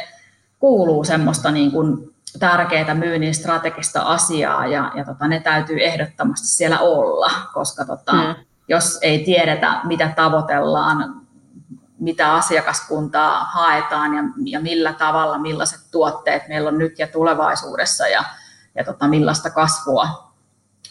[0.59, 6.79] kuuluu semmoista niin kuin tärkeää myynnin strategista asiaa ja, ja tota, ne täytyy ehdottomasti siellä
[6.79, 11.21] olla, koska tota, mm jos ei tiedetä, mitä tavoitellaan,
[11.99, 18.23] mitä asiakaskuntaa haetaan ja, ja millä tavalla, millaiset tuotteet meillä on nyt ja tulevaisuudessa ja,
[18.75, 20.33] ja tota, millaista kasvua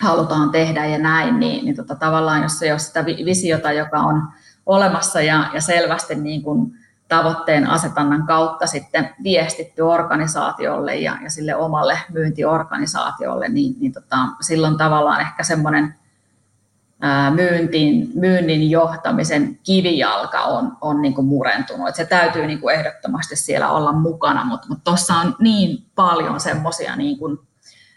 [0.00, 4.28] halutaan tehdä ja näin, niin, niin tota, tavallaan jos ei ole sitä visiota, joka on
[4.66, 6.72] olemassa ja, ja selvästi niin kuin
[7.08, 14.76] tavoitteen asetannan kautta sitten viestitty organisaatiolle ja, ja sille omalle myyntiorganisaatiolle, niin, niin tota, silloin
[14.76, 15.94] tavallaan ehkä semmoinen
[17.34, 21.88] myyntin, myynnin johtamisen kivijalka on, on niin kuin murentunut.
[21.88, 26.96] Et se täytyy niin kuin ehdottomasti siellä olla mukana, mutta tuossa on niin paljon semmoisia
[26.96, 27.18] niin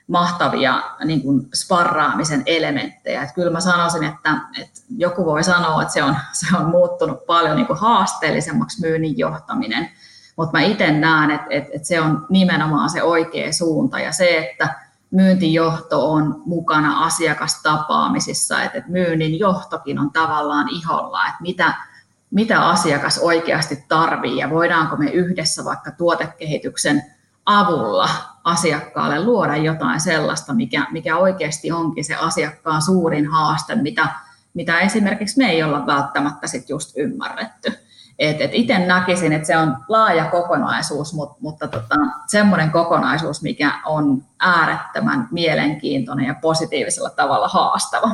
[0.08, 3.24] mahtavia niin kuin sparraamisen elementtejä.
[3.24, 7.26] Et kyllä mä sanoisin, että, että joku voi sanoa, että se on, se on muuttunut
[7.26, 9.90] paljon niin kuin haasteellisemmaksi myynnin johtaminen,
[10.38, 14.38] mutta mä itse näen, että, että, että se on nimenomaan se oikea suunta ja se,
[14.38, 14.76] että
[15.12, 21.74] myyntijohto on mukana asiakastapaamisissa, että myynnin johtokin on tavallaan iholla, että mitä,
[22.32, 27.04] mitä asiakas oikeasti tarvii ja voidaanko me yhdessä vaikka tuotekehityksen
[27.45, 28.10] avulla
[28.43, 34.08] asiakkaalle luoda jotain sellaista, mikä, mikä oikeasti onkin se asiakkaan suurin haaste, mitä,
[34.54, 37.74] mitä esimerkiksi me ei olla välttämättä sit just ymmärretty.
[38.22, 41.96] Et, et itse näkisin, että se on laaja kokonaisuus, mutta, mutta tota,
[42.28, 48.10] semmoinen kokonaisuus, mikä on äärettömän mielenkiintoinen ja positiivisella tavalla haastava.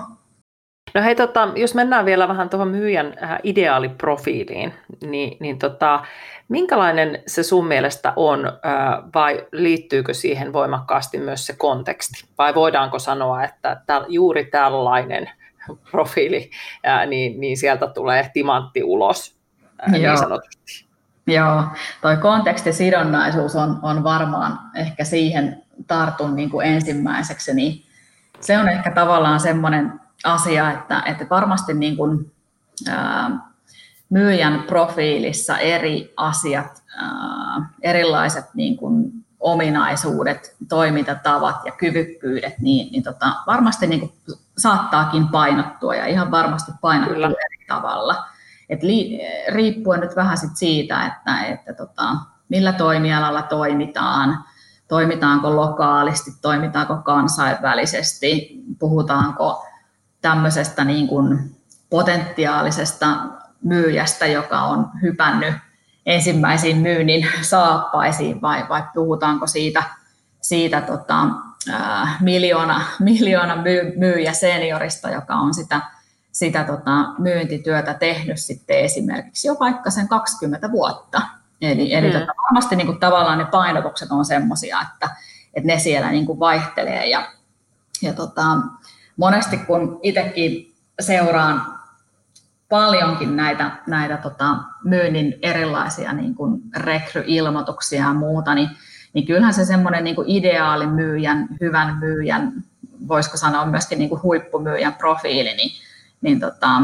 [0.93, 5.99] No hei, tota, jos mennään vielä vähän tuohon myyjän äh, ideaaliprofiiliin, niin, niin tota,
[6.49, 8.53] minkälainen se sun mielestä on äh,
[9.15, 12.25] vai liittyykö siihen voimakkaasti myös se konteksti?
[12.37, 15.29] Vai voidaanko sanoa, että täl, juuri tällainen
[15.91, 16.49] profiili,
[16.87, 19.36] äh, niin, niin sieltä tulee timantti ulos
[19.91, 20.17] niin Joo.
[20.17, 20.87] sanotusti.
[21.27, 21.63] Joo,
[22.01, 27.83] toi kontekstisidonnaisuus on, on varmaan ehkä siihen tartun niin kuin ensimmäiseksi, niin
[28.39, 32.31] se on ehkä tavallaan semmoinen asia, että, että varmasti niin kuin,
[32.89, 33.31] ää,
[34.09, 43.31] myyjän profiilissa eri asiat, ää, erilaiset niin kuin ominaisuudet, toimintatavat ja kyvykkyydet, niin, niin tota,
[43.47, 44.11] varmasti niin kuin
[44.57, 47.27] saattaakin painottua ja ihan varmasti painottua Kyllä.
[47.27, 48.27] eri tavalla.
[48.69, 52.15] Et li, riippuen nyt vähän sit siitä, että, että tota,
[52.49, 54.43] millä toimialalla toimitaan,
[54.87, 59.65] toimitaanko lokaalisti, toimitaanko kansainvälisesti, puhutaanko
[60.21, 61.55] tämmöisestä niin kuin
[61.89, 63.07] potentiaalisesta
[63.63, 65.55] myyjästä, joka on hypännyt
[66.05, 69.83] ensimmäisiin myynnin saappaisiin vai, vai puhutaanko siitä,
[70.41, 71.27] siitä tota,
[71.71, 75.81] ää, miljoona, miljoona myy, myyjä seniorista, joka on sitä,
[76.37, 81.21] sitä tota, myyntityötä tehnyt sitten esimerkiksi jo vaikka sen 20 vuotta.
[81.61, 82.19] Eli, eli mm.
[82.19, 85.15] tota, varmasti niin kuin, tavallaan ne painotukset on semmoisia, että,
[85.53, 87.27] että ne siellä niin kuin, vaihtelee ja,
[88.01, 88.43] ja tota,
[89.17, 91.79] monesti kun itsekin seuraan
[92.69, 98.69] paljonkin näitä, näitä tota, myynnin erilaisia niin kuin rekryilmoituksia ja muuta, niin,
[99.13, 102.53] niin kyllähän se semmoinen niin ideaali myyjän, hyvän myyjän,
[103.07, 105.87] voisiko sanoa myöskin niin kuin huippumyyjän profiili, niin,
[106.21, 106.81] niin tota,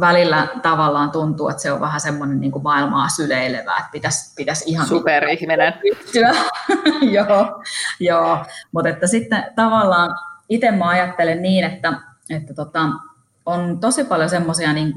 [0.00, 4.64] välillä tavallaan tuntuu, että se on vähän semmoinen niin kuin maailmaa syleilevää, että pitäisi, pitäisi
[4.66, 4.86] ihan...
[4.86, 5.74] Superihminen.
[7.16, 7.62] joo,
[8.00, 8.44] joo.
[8.72, 10.18] mutta että sitten tavallaan
[10.48, 11.92] itse mä ajattelen niin, että,
[12.30, 12.88] että tota,
[13.46, 14.94] on tosi paljon semmoisia niin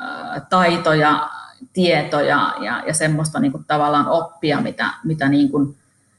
[0.00, 1.30] äh, taitoja,
[1.72, 5.76] tietoja ja, ja semmoista niin kuin, tavallaan oppia, mitä, mitä niin kuin,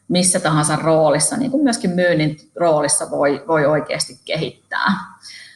[0.08, 5.15] missä tahansa roolissa, niin kuin myöskin myynnin roolissa voi, voi oikeasti kehittää.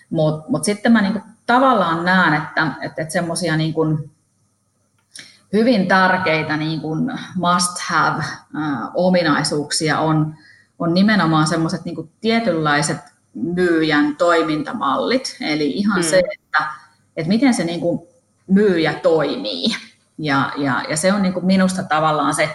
[0.10, 4.12] Mutta mut sitten mä niin kuin, tavallaan näen, että, että, että semmoisia niin kuin,
[5.54, 8.24] hyvin tärkeitä niin kuin must have
[8.56, 10.36] äh, ominaisuuksia on,
[10.80, 12.98] on nimenomaan semmoiset niin tietynlaiset
[13.34, 16.04] myyjän toimintamallit, eli ihan mm.
[16.04, 16.68] se, että,
[17.18, 18.00] että miten se niin kuin
[18.48, 19.76] myyjä toimii.
[20.18, 22.50] Ja, ja, ja se on niin kuin minusta tavallaan se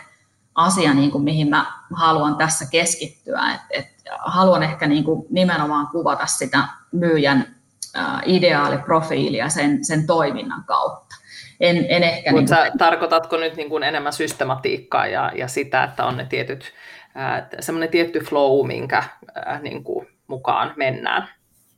[0.55, 3.41] asia, niin kuin mihin mä haluan tässä keskittyä.
[3.55, 3.87] Et, et
[4.19, 6.59] haluan ehkä niin kuin nimenomaan kuvata sitä
[6.93, 7.57] myyjän
[7.97, 11.17] ä, ideaaliprofiilia sen, sen toiminnan kautta.
[11.61, 12.79] En, en ehkä niin kuin...
[12.79, 16.73] tarkoitatko nyt niin kuin enemmän systematiikkaa ja, ja sitä, että on ne tietyt,
[17.17, 21.29] äh, semmoinen tietty flow, minkä äh, niin kuin mukaan mennään.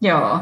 [0.00, 0.38] Joo,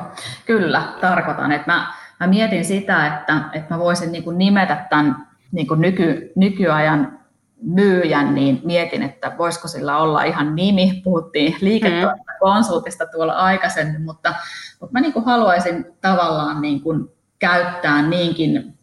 [0.46, 1.52] kyllä, tarkoitan.
[1.52, 5.80] Että mä, mä mietin sitä, että, että mä voisin niin kuin nimetä tämän niin kuin
[5.80, 7.18] nyky, nykyajan
[7.64, 11.00] myyjän, niin mietin, että voisiko sillä olla ihan nimi.
[11.04, 14.34] Puhuttiin liiketoimintakonsultista tuolla aikaisemmin, mutta,
[14.80, 18.78] mutta mä niin kuin haluaisin tavallaan niin kuin käyttää niinkin,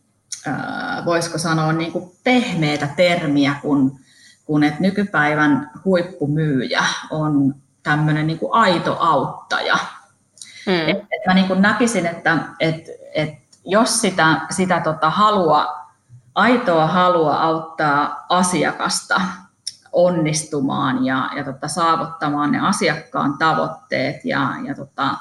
[0.48, 4.00] äh, voisiko sanoa niin kuin pehmeitä termiä, kun,
[4.46, 9.78] kun että nykypäivän huippumyyjä on tämmöinen niin kuin aito auttaja.
[10.68, 10.90] Mm.
[10.90, 13.34] Et, et mä niin kuin näkisin, että et, et
[13.66, 15.81] jos sitä, sitä tota halua,
[16.36, 19.22] aitoa halua auttaa asiakasta
[19.92, 25.18] onnistumaan ja, ja tota, saavuttamaan ne asiakkaan tavoitteet ja, ja tota,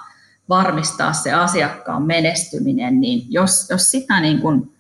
[0.48, 4.76] varmistaa se asiakkaan menestyminen, niin jos, jos sitä niin kuin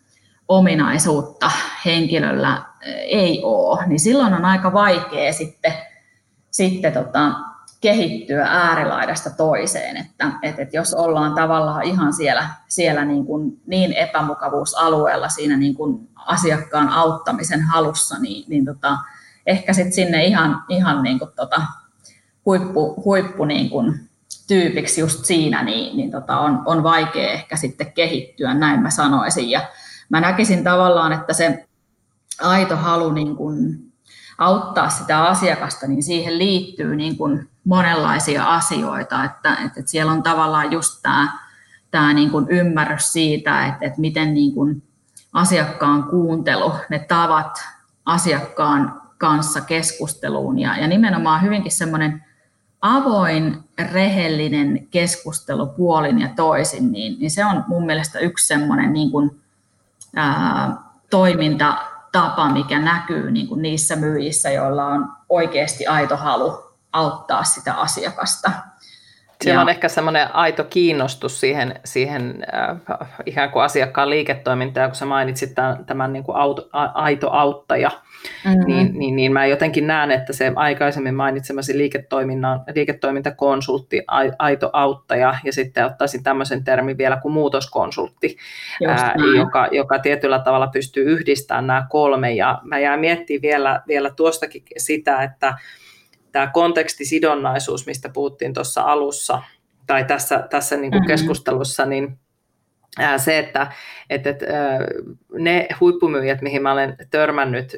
[0.48, 1.50] ominaisuutta
[1.84, 2.62] henkilöllä
[3.04, 5.72] ei ole, niin silloin on aika vaikea sitten,
[6.50, 7.32] sitten tota,
[7.80, 13.92] kehittyä äärilaidasta toiseen, että, että, että jos ollaan tavallaan ihan siellä, siellä niin, kuin niin
[13.92, 18.98] epämukavuusalueella siinä niin kuin asiakkaan auttamisen halussa, niin, niin tota,
[19.46, 21.62] ehkä sitten sinne ihan, ihan niin kuin tota,
[22.46, 24.10] huippu, huippu niin kuin
[24.48, 29.50] tyypiksi just siinä, niin, niin tota on, on vaikea ehkä sitten kehittyä, näin mä sanoisin.
[29.50, 29.60] Ja
[30.08, 31.66] mä näkisin tavallaan, että se
[32.40, 33.78] aito halu niin kuin
[34.38, 40.72] auttaa sitä asiakasta, niin siihen liittyy niin kuin monenlaisia asioita, että, että siellä on tavallaan
[40.72, 41.38] just tämä,
[41.90, 44.82] tämä niin kuin ymmärrys siitä, että, että miten niin kuin
[45.32, 47.58] asiakkaan kuuntelu, ne tavat
[48.04, 52.24] asiakkaan kanssa keskusteluun ja, ja nimenomaan hyvinkin semmoinen
[52.80, 59.10] avoin, rehellinen keskustelu puolin ja toisin, niin, niin se on mun mielestä yksi semmoinen niin
[59.10, 59.40] kuin,
[60.16, 60.76] ää,
[61.10, 68.50] toimintatapa, mikä näkyy niin kuin niissä myyjissä, joilla on oikeasti aito halu auttaa sitä asiakasta.
[69.44, 74.96] Siellä ja, on ehkä semmoinen aito kiinnostus siihen, siihen äh, ikään kuin asiakkaan liiketoimintaan, kun
[74.96, 77.90] sä mainitsit tämän, tämän niin kuin auto, a, aito auttaja,
[78.44, 78.64] mm-hmm.
[78.66, 84.02] niin, niin, niin mä jotenkin näen, että se aikaisemmin mainitsemasi liiketoiminnan, liiketoimintakonsultti,
[84.38, 88.36] aito auttaja, ja sitten ottaisin tämmöisen termin vielä kuin muutoskonsultti,
[88.88, 94.10] ää, joka, joka tietyllä tavalla pystyy yhdistämään nämä kolme, ja mä jään miettimään vielä, vielä
[94.10, 95.54] tuostakin sitä, että
[96.32, 99.42] tämä kontekstisidonnaisuus, mistä puhuttiin tuossa alussa,
[99.86, 101.06] tai tässä, tässä niin kuin mm-hmm.
[101.06, 102.18] keskustelussa, niin
[103.16, 103.66] se, että,
[104.10, 104.46] että, että
[105.32, 107.76] ne huippumyyjät, mihin mä olen törmännyt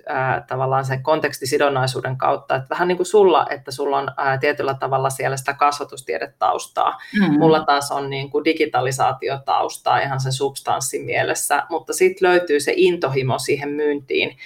[0.48, 4.09] tavallaan sen kontekstisidonnaisuuden kautta, että vähän niin kuin sulla, että sulla on
[4.40, 6.98] tietyllä tavalla siellä sitä kasvatustiedetaustaa.
[7.20, 7.38] Mm-hmm.
[7.38, 13.38] Mulla taas on niin kuin digitalisaatiotaustaa ihan sen substanssin mielessä, mutta sitten löytyy se intohimo
[13.38, 14.37] siihen myyntiin,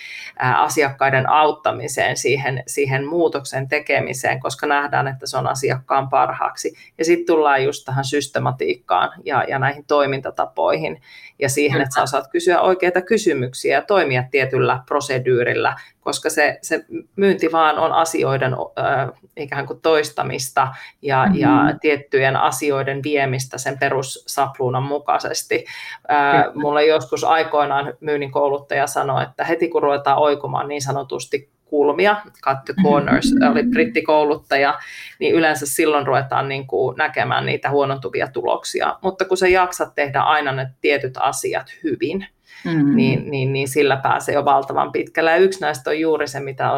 [0.57, 6.75] asiakkaiden auttamiseen, siihen, siihen muutoksen tekemiseen, koska nähdään, että se on asiakkaan parhaaksi.
[6.99, 11.03] Ja sitten tullaan just tähän systematiikkaan ja, ja näihin toimintatapoihin myyntitapoihin
[11.39, 16.85] ja siihen, että sä osaat kysyä oikeita kysymyksiä ja toimia tietyllä proseduurilla, koska se, se
[17.17, 20.69] myynti vaan on asioiden äh, ikään kuin toistamista
[21.03, 21.41] ja, mm-hmm.
[21.41, 25.65] ja tiettyjen asioiden viemistä sen perussapluunan mukaisesti.
[26.11, 32.17] Äh, mulle joskus aikoinaan myynnin kouluttaja sanoi, että heti kun ruvetaan oikomaan niin sanotusti kulmia,
[32.45, 34.79] cut the corners, oli brittikouluttaja,
[35.19, 38.99] niin yleensä silloin ruvetaan niin kuin näkemään niitä huonontuvia tuloksia.
[39.03, 42.27] Mutta kun sä jaksat tehdä aina ne tietyt asiat hyvin,
[42.65, 42.97] mm-hmm.
[42.97, 45.31] niin, niin, niin sillä pääsee jo valtavan pitkälle.
[45.31, 46.71] Ja yksi näistä on juuri se, mitä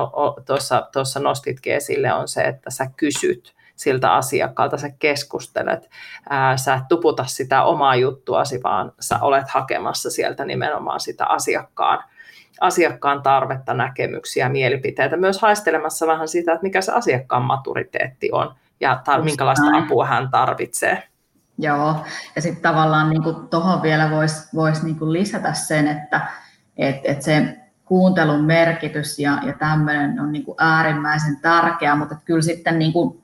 [0.47, 5.91] tuossa, tuossa nostitkin esille, on se, että sä kysyt siltä asiakkaalta, sä keskustelet,
[6.31, 12.05] ää, sä et tuputa sitä omaa juttuasi, vaan sä olet hakemassa sieltä nimenomaan sitä asiakkaan
[12.61, 19.03] asiakkaan tarvetta, näkemyksiä, mielipiteitä, myös haistelemassa vähän sitä, että mikä se asiakkaan maturiteetti on ja
[19.09, 21.03] tar- minkälaista apua hän tarvitsee.
[21.59, 22.05] Joo,
[22.37, 26.21] ja sitten tavallaan niin tuohon vielä voisi vois niin lisätä sen, että
[26.77, 32.79] et, et se kuuntelun merkitys ja, ja tämmöinen on niin äärimmäisen tärkeä, mutta kyllä sitten
[32.79, 33.23] niin kuin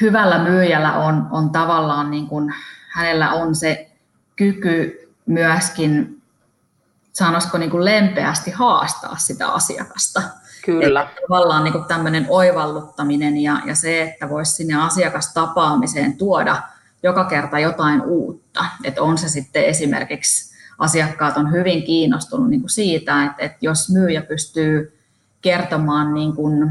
[0.00, 2.54] hyvällä myyjällä on, on tavallaan, niin kuin,
[2.88, 3.90] hänellä on se
[4.36, 6.15] kyky myöskin
[7.18, 10.22] sanoisiko niin kuin lempeästi haastaa sitä asiakasta.
[10.64, 11.02] Kyllä.
[11.02, 16.62] Että tavallaan niin kuin tämmöinen oivalluttaminen ja, ja se, että voisi sinne asiakastapaamiseen tuoda
[17.02, 18.64] joka kerta jotain uutta.
[18.84, 23.90] Että on se sitten esimerkiksi asiakkaat on hyvin kiinnostunut niin kuin siitä, että, että jos
[23.90, 24.98] myyjä pystyy
[25.40, 26.62] kertomaan niin kuin,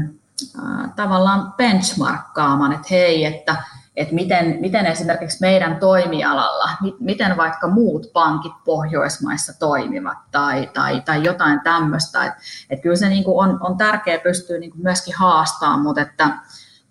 [0.58, 3.56] äh, tavallaan benchmarkkaamaan, että hei, että
[3.96, 11.24] että miten, miten esimerkiksi meidän toimialalla, miten vaikka muut pankit Pohjoismaissa toimivat tai, tai, tai
[11.24, 12.24] jotain tämmöistä.
[12.24, 16.00] Että et kyllä se niin kuin on, on tärkeää pystyä niin kuin myöskin haastamaan, mutta
[16.00, 16.28] että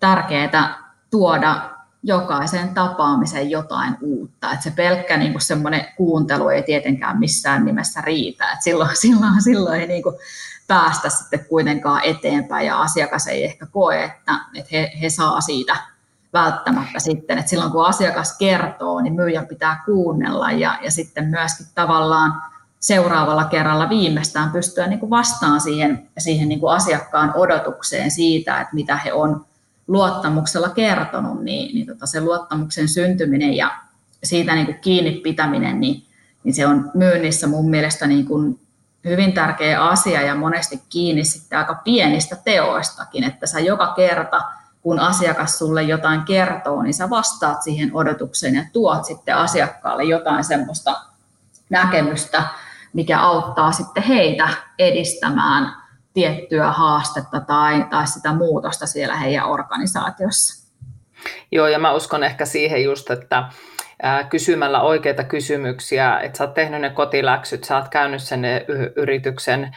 [0.00, 0.78] tärkeää
[1.10, 1.70] tuoda
[2.02, 4.52] jokaisen tapaamisen jotain uutta.
[4.52, 8.44] Että se pelkkä niin semmoinen kuuntelu ei tietenkään missään nimessä riitä.
[8.52, 10.16] Että silloin, silloin, silloin ei niin kuin
[10.68, 15.76] päästä sitten kuitenkaan eteenpäin ja asiakas ei ehkä koe, että, että he, he saa siitä
[16.32, 21.66] välttämättä sitten, että silloin kun asiakas kertoo, niin myyjän pitää kuunnella ja, ja sitten myöskin
[21.74, 22.42] tavallaan
[22.80, 28.74] seuraavalla kerralla viimeistään pystyä niin kuin vastaan siihen, siihen niin kuin asiakkaan odotukseen siitä, että
[28.74, 29.46] mitä he on
[29.88, 33.70] luottamuksella kertonut, niin, niin tota se luottamuksen syntyminen ja
[34.24, 36.02] siitä niin kuin kiinni pitäminen, niin,
[36.44, 38.60] niin se on myynnissä mun mielestä niin kuin
[39.04, 44.42] hyvin tärkeä asia ja monesti kiinni sitten aika pienistä teoistakin, että sä joka kerta–
[44.86, 50.44] kun asiakas sulle jotain kertoo, niin sä vastaat siihen odotukseen ja tuot sitten asiakkaalle jotain
[50.44, 51.00] semmoista
[51.70, 52.42] näkemystä,
[52.92, 55.76] mikä auttaa sitten heitä edistämään
[56.14, 60.68] tiettyä haastetta tai, tai sitä muutosta siellä heidän organisaatiossa.
[61.52, 63.48] Joo, ja mä uskon ehkä siihen just, että
[64.30, 68.42] kysymällä oikeita kysymyksiä, että sä oot tehnyt ne kotiläksyt, sä oot käynyt sen
[68.96, 69.76] yrityksen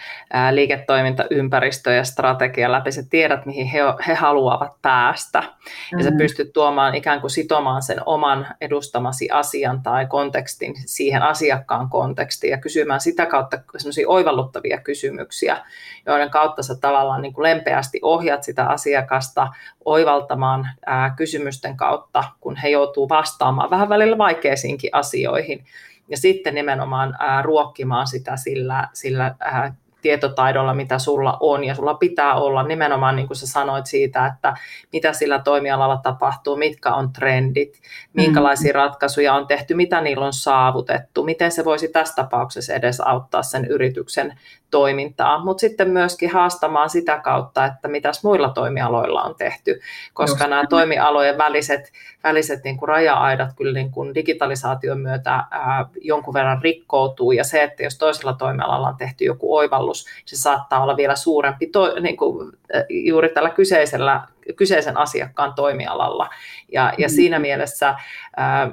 [0.52, 6.00] liiketoimintaympäristö ja strategia läpi, sä tiedät, mihin he, he haluavat päästä, mm-hmm.
[6.00, 6.18] ja sä mm-hmm.
[6.18, 12.58] pystyt tuomaan ikään kuin sitomaan sen oman edustamasi asian tai kontekstin siihen asiakkaan kontekstiin ja
[12.58, 15.58] kysymään sitä kautta sellaisia oivalluttavia kysymyksiä,
[16.06, 19.48] joiden kautta sä tavallaan niin kuin lempeästi ohjat sitä asiakasta
[19.86, 25.66] oivaltamaan ää, kysymysten kautta, kun he joutuu vastaamaan vähän välillä vaikeisiinkin asioihin.
[26.08, 31.94] Ja sitten nimenomaan ää, ruokkimaan sitä sillä, sillä ää, tietotaidolla, mitä sulla on, ja sulla
[31.94, 34.54] pitää olla nimenomaan, niin kuin sä sanoit siitä, että
[34.94, 37.82] mitä sillä toimialalla tapahtuu, mitkä on trendit,
[38.14, 38.76] minkälaisia mm.
[38.76, 43.66] ratkaisuja on tehty, mitä niillä on saavutettu, miten se voisi tässä tapauksessa edes auttaa sen
[43.66, 44.40] yrityksen
[44.72, 49.80] toimintaa, mutta sitten myöskin haastamaan sitä kautta, että mitäs muilla toimialoilla on tehty,
[50.14, 50.50] koska Just.
[50.50, 51.92] nämä toimialojen väliset,
[52.24, 57.64] väliset niin kuin raja-aidat kyllä niin kuin digitalisaation myötä ää, jonkun verran rikkoutuu, ja se,
[57.64, 62.18] että jos toisella toimialalla on tehty joku oivallus, se saattaa olla vielä suurempi to, niin
[62.18, 62.52] kuin,
[62.90, 64.22] juuri tällä kyseisellä,
[64.56, 66.30] kyseisen asiakkaan toimialalla,
[66.72, 67.12] ja, ja mm.
[67.12, 67.96] siinä mielessä
[68.38, 68.72] ää,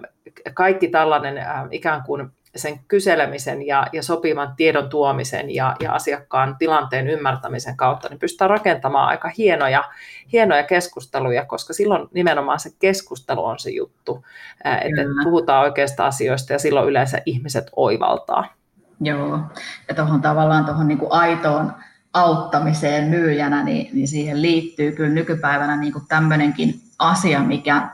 [0.54, 6.56] kaikki tällainen ää, ikään kuin sen kyselemisen ja, ja sopivan tiedon tuomisen ja, ja asiakkaan
[6.58, 9.84] tilanteen ymmärtämisen kautta, niin pystytään rakentamaan aika hienoja,
[10.32, 14.24] hienoja keskusteluja, koska silloin nimenomaan se keskustelu on se juttu,
[14.64, 18.54] että puhutaan oikeista asioista ja silloin yleensä ihmiset oivaltaa.
[19.00, 19.40] Joo,
[19.88, 21.72] ja tuohon tavallaan tuohon niin aitoon
[22.12, 27.88] auttamiseen myyjänä, niin, niin siihen liittyy kyllä nykypäivänä niin kuin tämmöinenkin asia, mikä,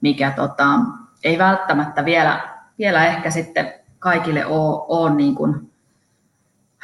[0.00, 0.66] mikä tota,
[1.24, 2.40] ei välttämättä vielä,
[2.78, 3.74] vielä ehkä sitten
[4.06, 5.72] kaikille ole, ole niin kuin,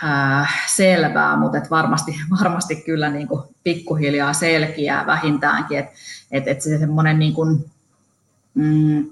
[0.02, 5.92] ää, selvää, mutta et varmasti, varmasti kyllä niin kuin pikkuhiljaa selkiää vähintäänkin, että
[6.30, 7.70] et, et se semmoinen niin kuin,
[8.54, 9.06] mm,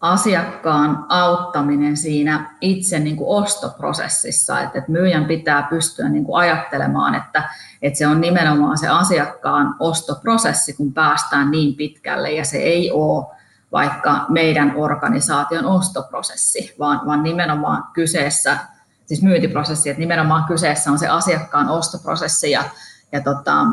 [0.00, 7.14] asiakkaan auttaminen siinä itse niin kuin ostoprosessissa, että, että myyjän pitää pystyä niin kuin ajattelemaan,
[7.14, 7.50] että,
[7.82, 13.35] että se on nimenomaan se asiakkaan ostoprosessi, kun päästään niin pitkälle, ja se ei ole
[13.72, 18.58] vaikka meidän organisaation ostoprosessi, vaan, vaan nimenomaan kyseessä,
[19.06, 22.64] siis myyntiprosessi, että nimenomaan kyseessä on se asiakkaan ostoprosessi, ja,
[23.12, 23.66] ja tota,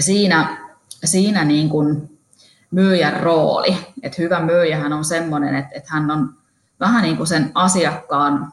[0.00, 0.56] siinä,
[1.04, 2.18] siinä niin kuin
[2.70, 3.76] myyjän rooli.
[4.02, 6.34] Että hyvä myyjähän on sellainen, että, että hän on
[6.80, 8.52] vähän niin kuin sen asiakkaan,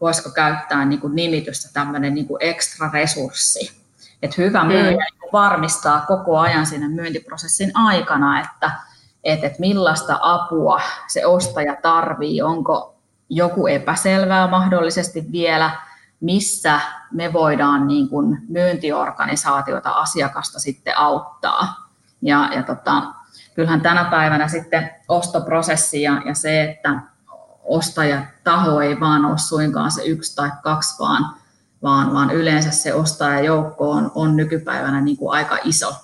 [0.00, 3.80] voisiko käyttää niin kuin nimitystä tämmöinen niin kuin ekstra resurssi.
[4.22, 4.68] Että hyvä mm.
[4.68, 5.28] myyjä mm.
[5.32, 8.70] varmistaa koko ajan siinä myyntiprosessin aikana, että,
[9.24, 12.94] että, että millaista apua se ostaja tarvii, onko
[13.28, 15.70] joku epäselvää mahdollisesti vielä,
[16.20, 16.80] missä
[17.12, 21.88] me voidaan niin kuin myyntiorganisaatiota asiakasta sitten auttaa.
[22.22, 23.02] Ja, ja tota,
[23.54, 27.00] kyllähän tänä päivänä sitten ostoprosessi ja, ja se, että
[27.64, 31.26] ostajataho ei vaan ole suinkaan se yksi tai kaksi, vaan,
[31.82, 35.94] vaan, vaan yleensä se ostajajoukko on, on nykypäivänä niin kuin aika iso.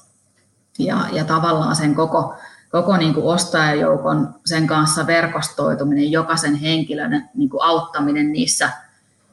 [0.78, 2.34] Ja, ja tavallaan sen koko,
[2.76, 8.70] koko niin kuin ostajajoukon sen kanssa verkostoituminen, jokaisen henkilön niin kuin auttaminen niissä,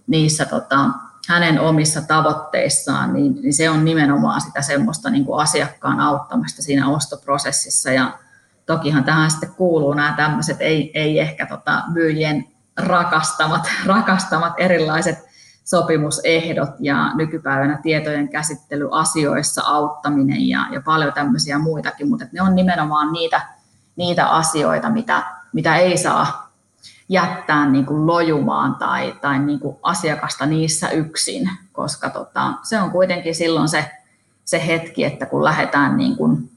[0.08, 0.90] niissä tota,
[1.28, 6.90] hänen omissa tavoitteissaan, niin, niin se on nimenomaan sitä semmoista niin kuin asiakkaan auttamista siinä
[6.90, 7.92] ostoprosessissa.
[7.92, 8.18] Ja
[8.66, 15.33] tokihan tähän sitten kuuluu nämä tämmöiset ei, ei ehkä tota myyjien rakastamat, rakastamat erilaiset
[15.64, 22.56] sopimusehdot ja nykypäivänä tietojen käsittely asioissa auttaminen ja, ja paljon tämmöisiä muitakin, mutta ne on
[22.56, 23.42] nimenomaan niitä,
[23.96, 26.52] niitä asioita, mitä, mitä ei saa
[27.10, 32.92] jättää niin kuin lojumaan tai, tai niin kuin asiakasta niissä yksin, koska tota, se on
[32.92, 33.92] kuitenkin silloin se,
[34.46, 36.50] se hetki, että kun lähdetään niin kuin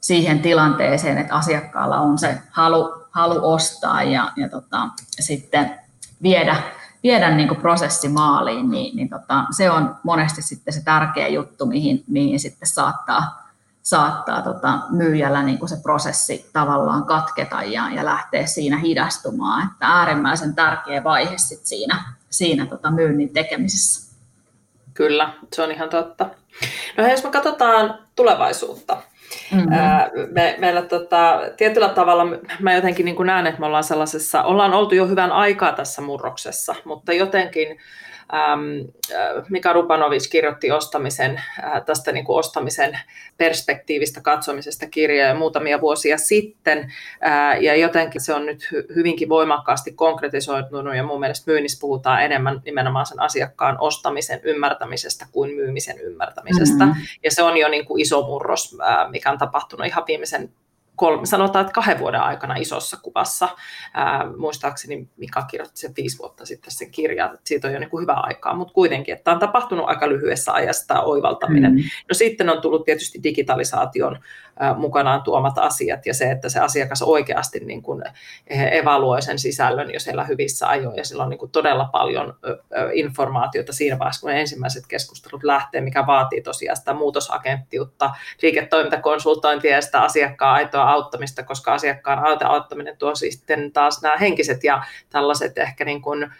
[0.00, 4.88] siihen tilanteeseen, että asiakkaalla on se halu, halu ostaa ja, ja tota,
[5.20, 5.80] sitten
[6.22, 6.56] viedä,
[7.04, 11.66] viedä niin kuin prosessi maaliin, niin, niin tota, se on monesti sitten se tärkeä juttu,
[11.66, 13.44] mihin, mihin sitten saattaa
[13.84, 19.70] saattaa tota, myyjällä niin kuin se prosessi tavallaan katketa ja, ja lähteä siinä hidastumaan.
[19.72, 24.14] Että äärimmäisen tärkeä vaihe sit siinä, siinä tota myynnin tekemisessä.
[24.94, 26.30] Kyllä, se on ihan totta.
[26.98, 29.02] No jos me katsotaan tulevaisuutta,
[29.52, 29.70] Mm-hmm.
[30.30, 32.26] Me, meillä tota, tietyllä tavalla,
[32.60, 36.74] mä jotenkin niin näen, että me ollaan sellaisessa, ollaan oltu jo hyvän aikaa tässä murroksessa,
[36.84, 37.78] mutta jotenkin
[39.48, 42.98] Mika Rupanovic kirjoitti ostamisen, äh, tästä niin kuin ostamisen
[43.36, 46.92] perspektiivistä katsomisesta kirjaa muutamia vuosia sitten,
[47.26, 52.62] äh, ja jotenkin se on nyt hyvinkin voimakkaasti konkretisoitunut, ja mun mielestä myynnissä puhutaan enemmän
[52.64, 57.02] nimenomaan sen asiakkaan ostamisen ymmärtämisestä kuin myymisen ymmärtämisestä, mm-hmm.
[57.24, 58.76] ja se on jo niin kuin iso murros,
[59.10, 60.50] mikä on tapahtunut ihan viimeisen
[60.96, 63.48] kolme, sanotaan, että kahden vuoden aikana isossa kuvassa.
[63.94, 67.90] Ää, muistaakseni Mika kirjoitti sen viisi vuotta sitten sen kirjan, että siitä on jo niin
[67.90, 71.72] kuin hyvä aikaa, mutta kuitenkin, että on tapahtunut aika lyhyessä ajassa tämä oivaltaminen.
[71.72, 71.78] Mm.
[71.78, 74.18] No sitten on tullut tietysti digitalisaation
[74.76, 78.02] mukanaan tuomat asiat ja se, että se asiakas oikeasti niin kuin
[78.50, 80.96] evaluoi sen sisällön jo siellä hyvissä ajoin.
[80.96, 82.34] Ja sillä on niin kuin todella paljon
[82.92, 88.10] informaatiota siinä vaiheessa, kun ensimmäiset keskustelut lähtee, mikä vaatii tosiaan sitä muutosagenttiutta,
[88.42, 94.82] liiketoimintakonsultointia ja sitä asiakkaan aitoa auttamista, koska asiakkaan auttaminen tuo sitten taas nämä henkiset ja
[95.10, 96.32] tällaiset ehkä niin kuin,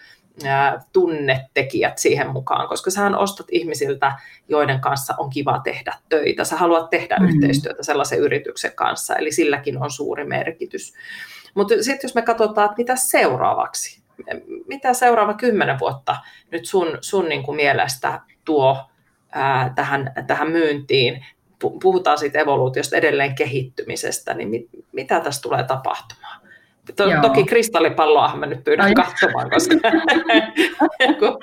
[0.92, 4.12] tunnetekijät siihen mukaan, koska sähän ostat ihmisiltä,
[4.48, 6.44] joiden kanssa on kiva tehdä töitä.
[6.44, 7.28] Sä haluat tehdä mm.
[7.28, 10.94] yhteistyötä sellaisen yrityksen kanssa, eli silläkin on suuri merkitys.
[11.54, 14.02] Mutta sitten jos me katsotaan, että mitä seuraavaksi,
[14.66, 16.16] mitä seuraava kymmenen vuotta
[16.50, 18.90] nyt sun, sun niin kuin mielestä tuo
[19.32, 21.26] ää, tähän, tähän myyntiin,
[21.82, 26.23] puhutaan siitä evoluutiosta edelleen kehittymisestä, niin mit, mitä tässä tulee tapahtumaan?
[26.96, 28.94] To, toki kristallipalloahan mä nyt pyydän Ai.
[28.94, 29.74] katsomaan, koska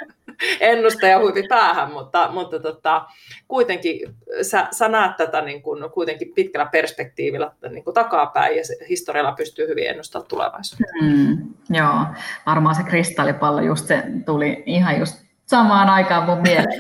[0.60, 3.06] ennustaja huivi päähän, mutta, mutta tota,
[3.48, 8.78] kuitenkin sä, sä näet tätä niin kuin, kuitenkin pitkällä perspektiivillä niin kuin takapäin ja se,
[8.90, 10.94] historialla pystyy hyvin ennustamaan tulevaisuutta.
[11.02, 12.06] Mm, joo,
[12.46, 15.21] varmaan se kristallipallo just se tuli ihan just
[15.52, 16.80] samaan aikaan mun mieleen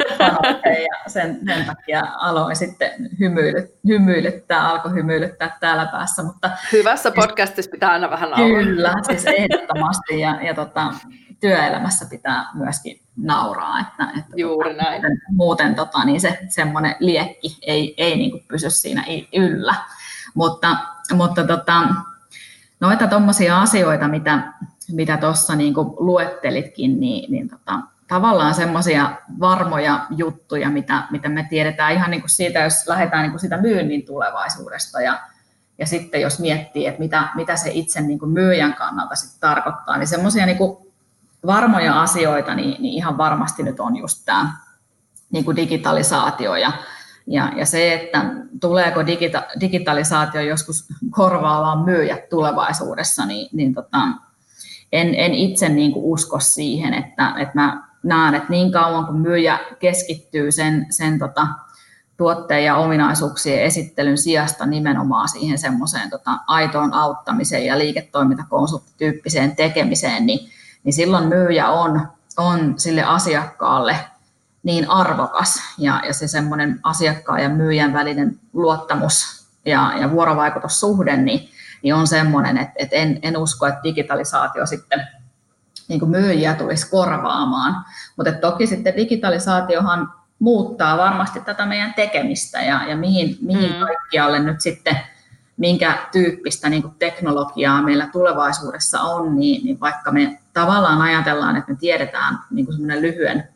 [0.59, 6.23] ja sen, sen takia aloin sitten hymyilyt, hymyilyttää, alkoi hymyilyttää täällä päässä.
[6.23, 8.63] Mutta, Hyvässä podcastissa pitää aina vähän nauraa.
[8.63, 10.93] Kyllä, siis ehdottomasti ja, ja tota,
[11.39, 13.79] työelämässä pitää myöskin nauraa.
[13.79, 15.01] Että, että Juuri tota, näin.
[15.01, 19.75] Muuten, muuten tota, niin se semmoinen liekki ei, ei niin kuin pysy siinä yllä.
[20.33, 20.77] Mutta,
[21.13, 21.81] mutta tota,
[22.79, 24.53] noita tuommoisia asioita, mitä
[24.91, 27.79] mitä tuossa niin luettelitkin, niin, niin tota,
[28.11, 33.31] tavallaan semmoisia varmoja juttuja, mitä, mitä me tiedetään ihan niin kuin siitä, jos lähdetään niin
[33.31, 35.19] kuin siitä myynnin tulevaisuudesta ja,
[35.77, 39.97] ja sitten jos miettii, että mitä, mitä se itse niin kuin myyjän kannalta sitten tarkoittaa,
[39.97, 40.57] niin semmoisia niin
[41.45, 44.57] varmoja asioita, niin, niin ihan varmasti nyt on just tämä
[45.29, 46.71] niin kuin digitalisaatio ja,
[47.27, 48.25] ja, ja se, että
[48.61, 53.99] tuleeko digita, digitalisaatio joskus korvaamaan myyjät tulevaisuudessa, niin, niin tota,
[54.91, 59.19] en, en itse niin kuin usko siihen, että, että mä näen, että niin kauan kun
[59.21, 61.47] myyjä keskittyy sen, sen tota,
[62.17, 70.49] tuotteen ja ominaisuuksien esittelyn sijasta nimenomaan siihen semmoiseen tota, aitoon auttamiseen ja liiketoimintakonsulttityyppiseen tekemiseen, niin,
[70.83, 73.95] niin silloin myyjä on, on sille asiakkaalle
[74.63, 81.49] niin arvokas ja, ja se semmoinen asiakkaan ja myyjän välinen luottamus ja, ja vuorovaikutussuhde niin,
[81.83, 85.07] niin on semmoinen, että, että en, en usko, että digitalisaatio sitten
[85.91, 87.75] niin kuin myyjiä tulisi korvaamaan.
[88.17, 93.79] Mutta toki sitten digitalisaatiohan muuttaa varmasti tätä meidän tekemistä ja, ja mihin, mihin mm.
[93.79, 94.97] kaikkialle nyt sitten,
[95.57, 101.71] minkä tyyppistä niin kuin teknologiaa meillä tulevaisuudessa on, niin, niin vaikka me tavallaan ajatellaan, että
[101.71, 103.47] me tiedetään niin kuin lyhyen,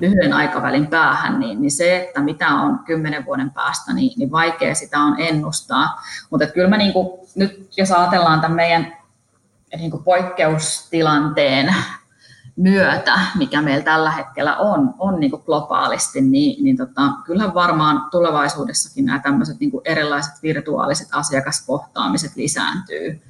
[0.00, 4.74] lyhyen aikavälin päähän, niin, niin se, että mitä on kymmenen vuoden päästä, niin, niin vaikea
[4.74, 6.02] sitä on ennustaa.
[6.30, 8.99] Mutta kyllä mä niin kuin, nyt jos ajatellaan tämän meidän
[9.76, 11.74] niin kuin poikkeustilanteen
[12.56, 18.10] myötä, mikä meillä tällä hetkellä on, on niin kuin globaalisti, niin, niin tota, kyllähän varmaan
[18.10, 23.22] tulevaisuudessakin nämä tämmöiset niin kuin erilaiset virtuaaliset asiakaskohtaamiset lisääntyy.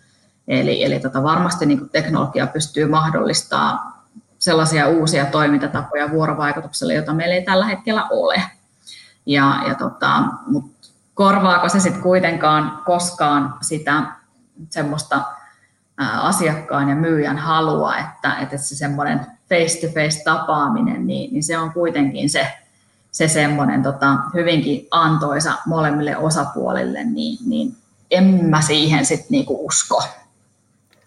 [0.48, 3.92] Eli, eli tota, varmasti niin kuin teknologia pystyy mahdollistamaan
[4.38, 8.42] sellaisia uusia toimintatapoja vuorovaikutukselle, joita meillä ei tällä hetkellä ole.
[9.26, 10.64] Ja, ja tota, mut
[11.14, 14.02] korvaako se sitten kuitenkaan koskaan sitä
[14.70, 15.22] semmoista
[16.00, 22.30] asiakkaan ja myyjän halua, että, että se semmoinen face-to-face tapaaminen, niin, niin se on kuitenkin
[22.30, 22.46] se,
[23.10, 27.76] se semmoinen tota, hyvinkin antoisa molemmille osapuolille, niin, niin
[28.10, 30.02] en mä siihen sitten niinku usko.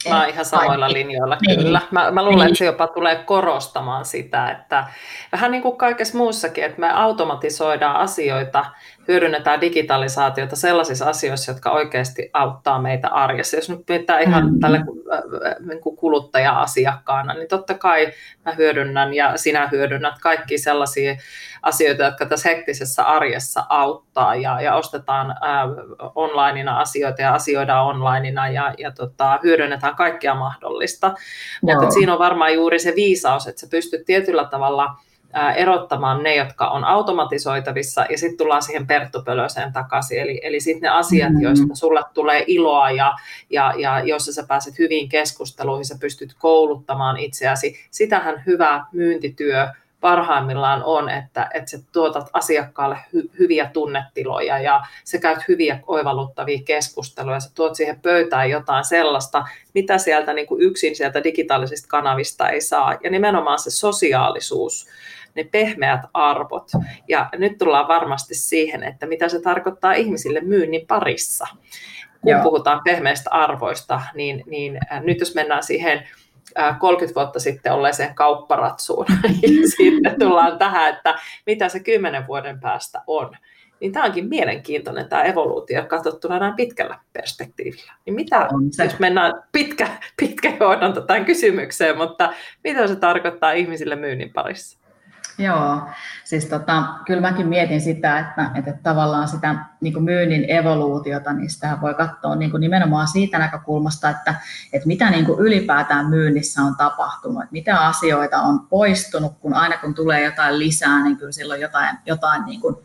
[0.10, 1.60] Mä oon ihan samoilla linjoilla, niin.
[1.60, 1.82] kyllä.
[1.92, 2.48] Mä, mä luulen, niin.
[2.48, 4.88] että se jopa tulee korostamaan sitä, että
[5.32, 8.66] vähän niin kuin kaikessa muussakin, että me automatisoidaan asioita,
[9.08, 13.58] hyödynnetään digitalisaatiota sellaisissa asioissa, jotka oikeasti auttaa meitä arjessa.
[13.58, 14.60] Jos nyt mietitään ihan mm.
[14.60, 14.82] tälle
[15.68, 18.12] niin kuin kuluttaja-asiakkaana, niin totta kai
[18.46, 21.16] mä hyödynnän ja sinä hyödynnät kaikki sellaisia
[21.62, 25.38] asioita, jotka tässä hektisessä arjessa auttaa ja, ja ostetaan äh,
[26.16, 31.14] onlineina asioita ja asioidaan onlineina ja, ja tota, hyödynnetään kaikkea mahdollista.
[31.62, 34.90] Mutta siinä on varmaan juuri se viisaus, että sä pystyt tietyllä tavalla–
[35.56, 40.20] erottamaan ne, jotka on automatisoitavissa, ja sitten tullaan siihen Perttupölöseen takaisin.
[40.20, 41.44] Eli, eli sitten ne asiat, mm-hmm.
[41.44, 43.14] joista sulle tulee iloa ja,
[43.50, 47.80] ja, ja jossa sä pääset hyviin keskusteluihin, sä pystyt kouluttamaan itseäsi.
[47.92, 49.68] Sitähän hyvä myyntityö
[50.04, 56.60] parhaimmillaan on, että, että sä tuotat asiakkaalle hy, hyviä tunnetiloja ja sä käyt hyviä oivalluttavia
[56.66, 62.50] keskusteluja, sä tuot siihen pöytään jotain sellaista, mitä sieltä niin kuin yksin sieltä digitaalisista kanavista
[62.50, 62.98] ei saa.
[63.04, 64.88] Ja nimenomaan se sosiaalisuus,
[65.36, 66.72] ne pehmeät arvot.
[67.08, 71.48] Ja nyt tullaan varmasti siihen, että mitä se tarkoittaa ihmisille myynnin parissa.
[72.22, 72.44] Kun Joo.
[72.44, 76.08] puhutaan pehmeistä arvoista, niin, niin äh, nyt jos mennään siihen
[76.80, 79.06] 30 äh, vuotta sitten olleeseen kaupparatsuun,
[79.42, 83.38] ja sitten tullaan tähän, että mitä se 10 vuoden päästä on.
[83.80, 87.94] Niin tämä onkin mielenkiintoinen tämä evoluutio katsottuna näin pitkällä perspektiivillä.
[88.06, 88.48] Niin mitä,
[88.84, 94.83] jos mennään pitkä, pitkä johdonta tähän kysymykseen, mutta mitä se tarkoittaa ihmisille myynnin parissa?
[95.38, 95.82] Joo,
[96.24, 101.50] siis tota, kyllä mäkin mietin sitä, että, että tavallaan sitä niin kuin myynnin evoluutiota, niin
[101.50, 104.36] sitä voi katsoa niin kuin nimenomaan siitä näkökulmasta, että,
[104.74, 109.78] että mitä niin kuin ylipäätään myynnissä on tapahtunut, että mitä asioita on poistunut, kun aina
[109.78, 112.76] kun tulee jotain lisää, niin kyllä silloin jotain, jotain niin kuin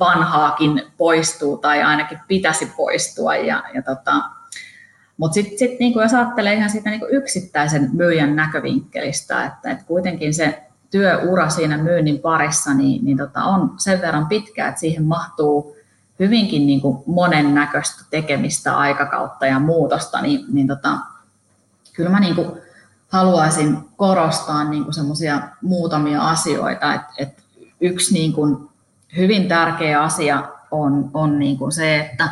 [0.00, 3.36] vanhaakin poistuu tai ainakin pitäisi poistua.
[3.36, 4.14] Ja, ja tota,
[5.16, 10.34] mutta sitten sit, niin jos ajattelee ihan siitä niin yksittäisen myyjän näkövinkkelistä, että, että kuitenkin
[10.34, 10.62] se
[10.94, 15.76] työura siinä myynnin parissa niin, niin tota, on sen verran pitkä, että siihen mahtuu
[16.18, 20.98] hyvinkin niin kuin monennäköistä tekemistä, aikakautta ja muutosta, niin, niin tota,
[21.92, 22.52] kyllä mä niin kuin
[23.08, 26.94] haluaisin korostaa niin kuin semmoisia muutamia asioita.
[26.94, 27.44] että et
[27.80, 28.68] yksi niin kuin
[29.16, 32.28] hyvin tärkeä asia on, on niin kuin se, että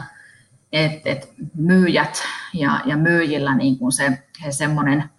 [0.73, 2.23] et, et myyjät
[2.55, 4.19] ja, ja myyjillä niin kuin se,
[4.51, 5.11] semmoinen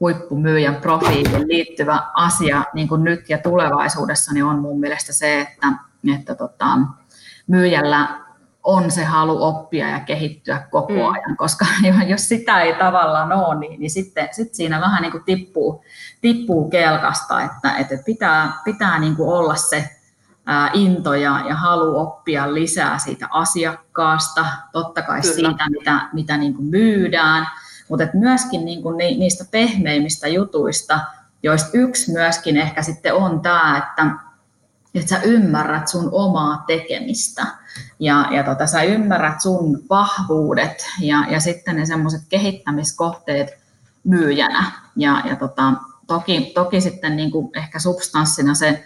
[0.00, 5.72] huippumyyjän profiiliin liittyvä asia niin kuin nyt ja tulevaisuudessa niin on mun mielestä se, että,
[6.14, 6.78] että tota,
[7.46, 8.08] myyjällä
[8.64, 11.12] on se halu oppia ja kehittyä koko mm.
[11.12, 11.66] ajan, koska
[12.06, 15.84] jos sitä ei tavallaan ole, niin, niin sitten sit siinä vähän niin kuin tippuu,
[16.20, 19.90] tippuu kelkasta, että, että pitää, pitää niin kuin olla se
[20.72, 25.34] into ja, ja halu oppia lisää siitä asiakkaasta, totta kai Kyllä.
[25.34, 27.46] siitä, mitä, mitä niin kuin myydään,
[27.88, 31.00] mutta et myöskin niin kuin niistä pehmeimmistä jutuista,
[31.42, 34.06] joista yksi myöskin ehkä sitten on tämä, että,
[34.94, 37.46] että sä ymmärrät sun omaa tekemistä
[37.98, 43.58] ja, ja tota, sä ymmärrät sun vahvuudet ja, ja sitten ne semmoiset kehittämiskohteet
[44.04, 44.72] myyjänä.
[44.96, 45.72] Ja, ja tota,
[46.06, 48.84] toki, toki sitten niin kuin ehkä substanssina se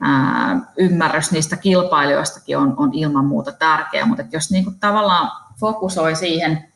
[0.00, 5.30] ää, ymmärrys niistä kilpailijoistakin on, on ilman muuta tärkeä, mutta jos niin kuin tavallaan
[5.60, 6.72] fokusoi siihen,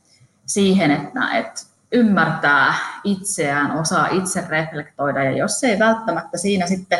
[0.52, 2.74] siihen että, että ymmärtää
[3.04, 6.98] itseään, osaa itse reflektoida ja jos ei välttämättä siinä sitten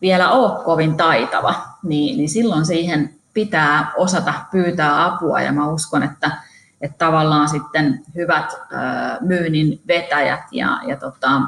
[0.00, 6.02] vielä ole kovin taitava, niin, niin silloin siihen pitää osata pyytää apua ja mä uskon,
[6.02, 6.30] että,
[6.80, 8.52] että tavallaan sitten hyvät
[9.20, 11.40] myynnin vetäjät ja, ja tota,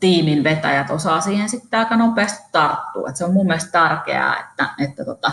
[0.00, 3.08] tiimin vetäjät osaa siihen sitten aika nopeasti tarttua.
[3.08, 5.32] Et se on mun mielestä tärkeää, että, että tota,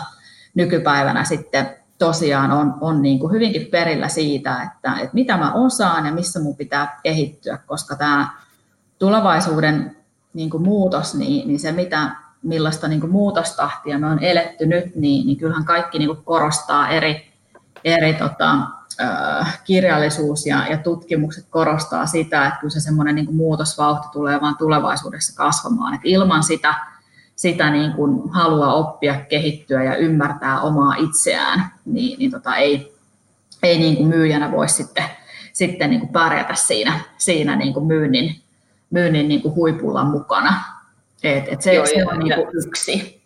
[0.54, 1.76] nykypäivänä sitten
[2.06, 6.40] tosiaan on, on niin kuin hyvinkin perillä siitä, että, että mitä mä osaan ja missä
[6.40, 8.28] mun pitää kehittyä, koska tämä
[8.98, 9.96] tulevaisuuden
[10.34, 12.10] niin kuin muutos, niin, niin se mitä,
[12.42, 16.88] millaista niin kuin muutostahtia me on eletty nyt, niin, niin kyllähän kaikki niin kuin korostaa
[16.88, 17.32] eri,
[17.84, 18.58] eri tota,
[19.64, 25.36] kirjallisuus ja, ja tutkimukset korostaa sitä, että kyllä se semmoinen niin muutosvauhti tulee vaan tulevaisuudessa
[25.36, 25.94] kasvamaan.
[25.94, 26.74] Et ilman sitä,
[27.44, 32.94] sitä niin kuin halua oppia, kehittyä ja ymmärtää omaa itseään, niin, niin tota ei,
[33.62, 35.04] ei niin kuin myyjänä voi sitten,
[35.52, 38.36] sitten niin kuin pärjätä siinä, siinä niin kuin myynnin,
[38.90, 40.60] myynnin niin kuin huipulla mukana.
[41.22, 43.22] Et, et se, Joo, se on niin kuin yksi.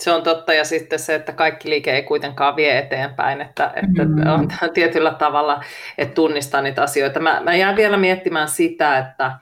[0.00, 4.04] Se on totta, ja sitten se, että kaikki liike ei kuitenkaan vie eteenpäin, että, että
[4.04, 4.26] mm.
[4.26, 5.64] on tietyllä tavalla,
[5.98, 7.20] että tunnistaa niitä asioita.
[7.20, 9.32] Mä, mä jään vielä miettimään sitä, että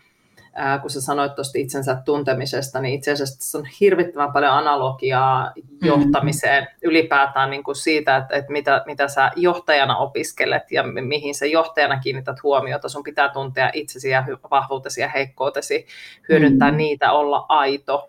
[0.57, 5.89] ää, kun sä sanoit tuosta itsensä tuntemisesta, niin itse asiassa on hirvittävän paljon analogiaa mm.
[5.89, 6.69] johtamiseen mm.
[6.83, 12.01] ylipäätään niin kuin siitä, että, että mitä, mitä sä johtajana opiskelet ja mihin sä johtajana
[12.01, 12.89] kiinnität huomiota.
[12.89, 15.87] Sun pitää tuntea itsesi ja vahvuutesi ja heikkoutesi,
[16.29, 16.77] hyödyntää mm.
[16.77, 18.09] niitä, olla aito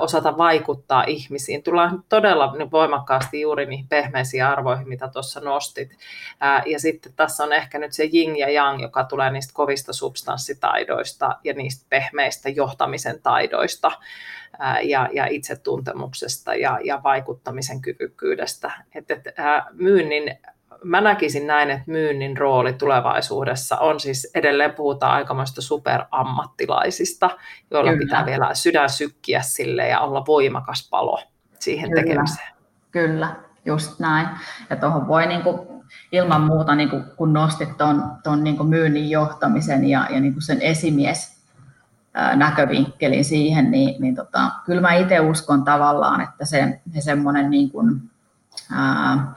[0.00, 1.62] osata vaikuttaa ihmisiin.
[1.62, 5.90] Tullaan todella voimakkaasti juuri niihin pehmeisiin arvoihin, mitä tuossa nostit.
[6.66, 11.36] ja sitten tässä on ehkä nyt se jing ja yang, joka tulee niistä kovista substanssitaidoista
[11.44, 13.92] ja niistä pehmeistä johtamisen taidoista
[14.82, 18.72] ja, ja itsetuntemuksesta ja, ja vaikuttamisen kyvykkyydestä.
[18.94, 19.24] Et, et,
[19.72, 20.38] myynnin
[20.84, 27.30] mä näkisin näin, että myynnin rooli tulevaisuudessa on siis edelleen puhutaan aikamoista superammattilaisista,
[27.70, 28.04] joilla Kyllä.
[28.04, 31.22] pitää vielä sydän sykkiä sille ja olla voimakas palo
[31.58, 32.02] siihen Kyllä.
[32.02, 32.54] tekemiseen.
[32.90, 34.28] Kyllä, just näin.
[34.70, 35.82] Ja tuohon voi niinku,
[36.12, 41.34] ilman muuta, niinku, kun nostit tuon ton, niinku myynnin johtamisen ja, ja niinku sen esimies
[42.36, 47.70] näkövinkkelin siihen, niin, niin tota, kyllä mä itse uskon tavallaan, että se, se semmoinen niin
[47.70, 48.10] kuin,
[48.72, 49.34] ää,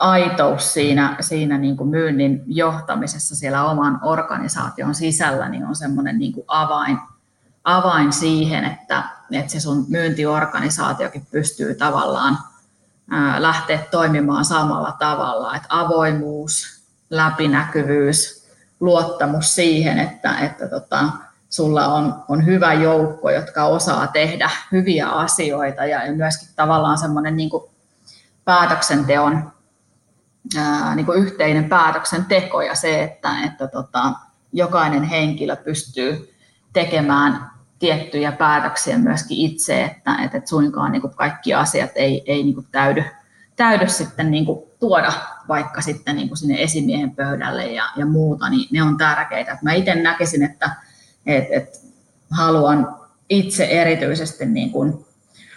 [0.00, 6.32] aitous siinä, siinä niin kuin myynnin johtamisessa siellä oman organisaation sisällä niin on semmoinen niin
[6.32, 6.98] kuin avain,
[7.64, 12.38] avain siihen, että, että se sun myyntiorganisaatiokin pystyy tavallaan
[13.38, 16.80] lähteä toimimaan samalla tavalla, että avoimuus,
[17.10, 18.46] läpinäkyvyys,
[18.80, 21.04] luottamus siihen, että, että tota,
[21.50, 27.50] sulla on, on hyvä joukko, jotka osaa tehdä hyviä asioita ja myöskin tavallaan semmoinen niin
[27.50, 27.64] kuin
[28.44, 29.52] päätöksenteon
[30.56, 34.12] ää, niin kuin yhteinen päätöksenteko ja se, että, että tota,
[34.52, 36.34] jokainen henkilö pystyy
[36.72, 42.54] tekemään tiettyjä päätöksiä myöskin itse, että, että suinkaan niin kuin kaikki asiat ei, ei niin
[42.54, 43.04] kuin täydy,
[43.56, 45.12] täydy sitten niin kuin tuoda
[45.48, 49.58] vaikka sitten niin kuin sinne esimiehen pöydälle ja, ja muuta, niin ne on tärkeitä.
[49.62, 50.70] Mä itse näkisin, että,
[51.26, 51.78] että, että
[52.30, 52.96] haluan
[53.28, 55.06] itse erityisesti niin kuin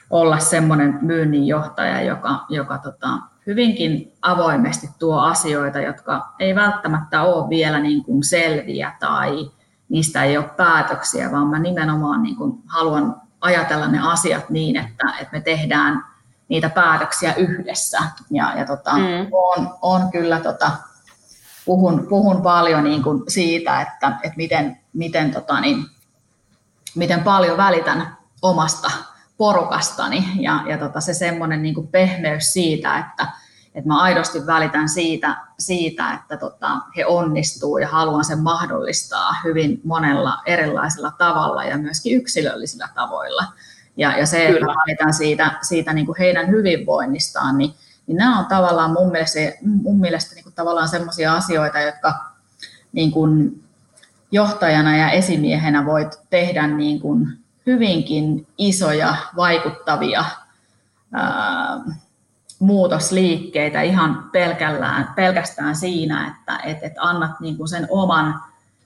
[0.09, 3.09] olla semmoinen myynninjohtaja, joka, joka tota,
[3.47, 9.51] hyvinkin avoimesti tuo asioita, jotka ei välttämättä ole vielä niin kuin selviä tai
[9.89, 15.13] niistä ei ole päätöksiä, vaan mä nimenomaan niin kuin haluan ajatella ne asiat niin, että,
[15.21, 16.05] että me tehdään
[16.47, 18.03] niitä päätöksiä yhdessä.
[18.31, 19.27] Ja, ja tota, mm.
[19.31, 20.71] on, on kyllä, tota,
[21.65, 25.85] puhun, puhun paljon niin kuin siitä, että, että miten, miten, tota, niin,
[26.95, 28.91] miten paljon välitän omasta
[29.43, 33.27] porukastani ja, ja tota, se semmoinen niin kuin pehmeys siitä, että,
[33.75, 39.81] että mä aidosti välitän siitä, siitä että tota, he onnistuu ja haluan sen mahdollistaa hyvin
[39.83, 43.43] monella erilaisella tavalla ja myöskin yksilöllisillä tavoilla.
[43.97, 44.53] Ja, ja se, Kyllä.
[44.53, 47.73] että välitän siitä, siitä niin kuin heidän hyvinvoinnistaan, niin,
[48.07, 52.13] niin nämä on tavallaan mun mielestä, mun mielestä niin kuin tavallaan sellaisia asioita, jotka
[52.91, 53.63] niin kuin
[54.31, 60.25] johtajana ja esimiehenä voit tehdä niin kuin hyvinkin isoja, vaikuttavia
[61.13, 61.79] ää,
[62.59, 68.41] muutosliikkeitä ihan pelkällään, pelkästään siinä, että et, et annat niin kuin sen oman,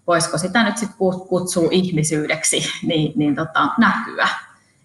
[0.07, 0.97] voisiko sitä nyt sitten
[1.29, 4.27] kutsua ihmisyydeksi, niin, niin tota, näkyä.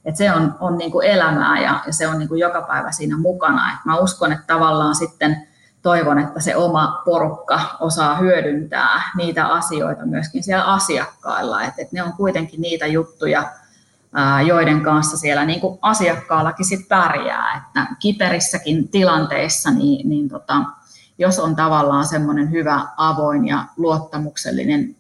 [0.05, 2.93] Et se on, on niin kuin elämää ja, ja se on niin kuin joka päivä
[2.93, 3.73] siinä mukana.
[3.73, 5.49] Et mä uskon, että tavallaan sitten
[5.83, 11.63] toivon, että se oma porukka osaa hyödyntää niitä asioita myöskin siellä asiakkailla.
[11.63, 13.53] Et, et ne on kuitenkin niitä juttuja,
[14.47, 17.57] joiden kanssa siellä niin kuin asiakkaallakin sit pärjää.
[17.57, 20.65] Että kiperissäkin tilanteissa, niin, niin tota,
[21.19, 24.97] jos on tavallaan semmoinen hyvä, avoin ja luottamuksellinen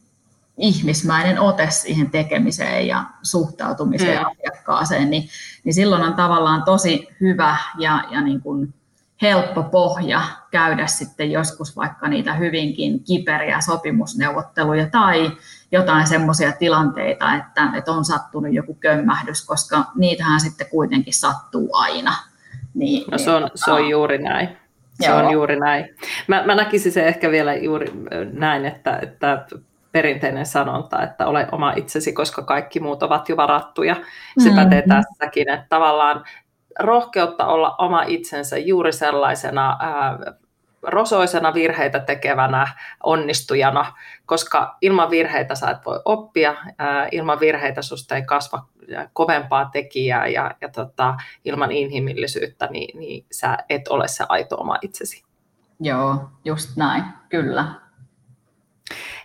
[0.59, 4.27] ihmismäinen ote siihen tekemiseen ja suhtautumiseen mm.
[4.27, 5.29] asiakkaaseen, niin,
[5.65, 8.75] niin silloin on tavallaan tosi hyvä ja, ja niin kuin
[9.23, 10.20] helppo pohja
[10.51, 15.31] käydä sitten joskus vaikka niitä hyvinkin kiperiä sopimusneuvotteluja tai
[15.73, 22.12] jotain semmoisia tilanteita, että, että on sattunut joku kömmähdys, koska niitähän sitten kuitenkin sattuu aina.
[22.75, 24.49] Niin, no se on, se on juuri näin.
[25.01, 25.18] Se Joo.
[25.18, 25.97] on juuri näin.
[26.29, 27.87] Mä, mä näkisin se ehkä vielä juuri
[28.33, 29.47] näin, että, että
[29.93, 33.95] perinteinen sanonta, että ole oma itsesi, koska kaikki muut ovat jo varattuja.
[34.39, 34.62] Se mm-hmm.
[34.62, 36.25] pätee tässäkin, että tavallaan
[36.79, 40.18] rohkeutta olla oma itsensä juuri sellaisena ää,
[40.83, 42.66] rosoisena virheitä tekevänä
[43.03, 43.93] onnistujana,
[44.27, 48.66] koska ilman virheitä sä et voi oppia, ää, ilman virheitä susta ei kasva
[49.12, 51.14] kovempaa tekijää ja, ja tota,
[51.45, 55.25] ilman inhimillisyyttä niin, niin sä et ole se aito oma itsesi.
[55.81, 57.64] Joo, just näin, kyllä.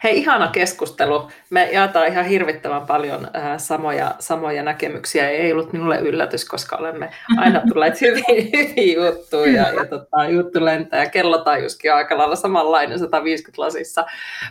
[0.03, 1.31] Hei, ihana keskustelu.
[1.49, 5.29] Me jaetaan ihan hirvittävän paljon äh, samoja, samoja näkemyksiä.
[5.29, 9.69] Ei ollut minulle yllätys, koska olemme aina tulleet hyvin, hyvin juttuja.
[9.69, 14.05] Ja tota, juttu lentää ja kellotaajuuskin on aika lailla samanlainen 150 lasissa.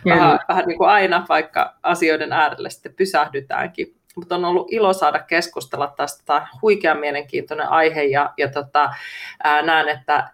[0.05, 5.19] Vähän, vähän niin kuin aina, vaikka asioiden äärelle sitten pysähdytäänkin mutta on ollut ilo saada
[5.19, 6.23] keskustella tästä.
[6.25, 8.89] Tämä on huikean mielenkiintoinen aihe ja, ja tota,
[9.43, 10.31] ää, näen, että ää,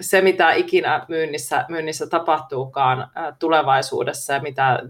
[0.00, 4.80] se, mitä ikinä myynnissä, myynnissä tapahtuukaan tulevaisuudessa ja mitä,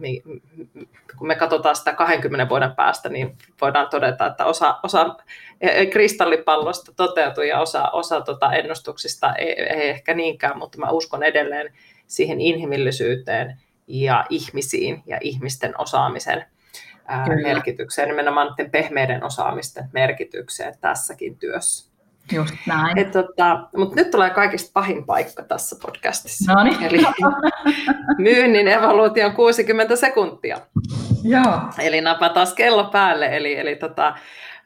[1.18, 5.16] kun me katsotaan sitä 20 vuoden päästä, niin voidaan todeta, että osa, osa
[5.60, 10.90] e, e, kristallipallosta toteutuu ja osa, osa tota ennustuksista ei, ei ehkä niinkään, mutta mä
[10.90, 11.72] uskon edelleen
[12.06, 16.44] siihen inhimillisyyteen ja ihmisiin ja ihmisten osaamisen
[17.06, 21.93] ää, merkitykseen, nimenomaan pehmeiden osaamisten merkitykseen tässäkin työssä.
[22.32, 22.98] Just näin.
[22.98, 26.52] Et, tota, mutta nyt tulee kaikista pahin paikka tässä podcastissa.
[26.52, 26.82] No niin.
[26.82, 27.02] Eli
[28.18, 30.60] myynnin evoluution 60 sekuntia.
[31.22, 31.60] Joo.
[31.78, 33.36] Eli napataan kello päälle.
[33.36, 34.14] Eli, eli tota,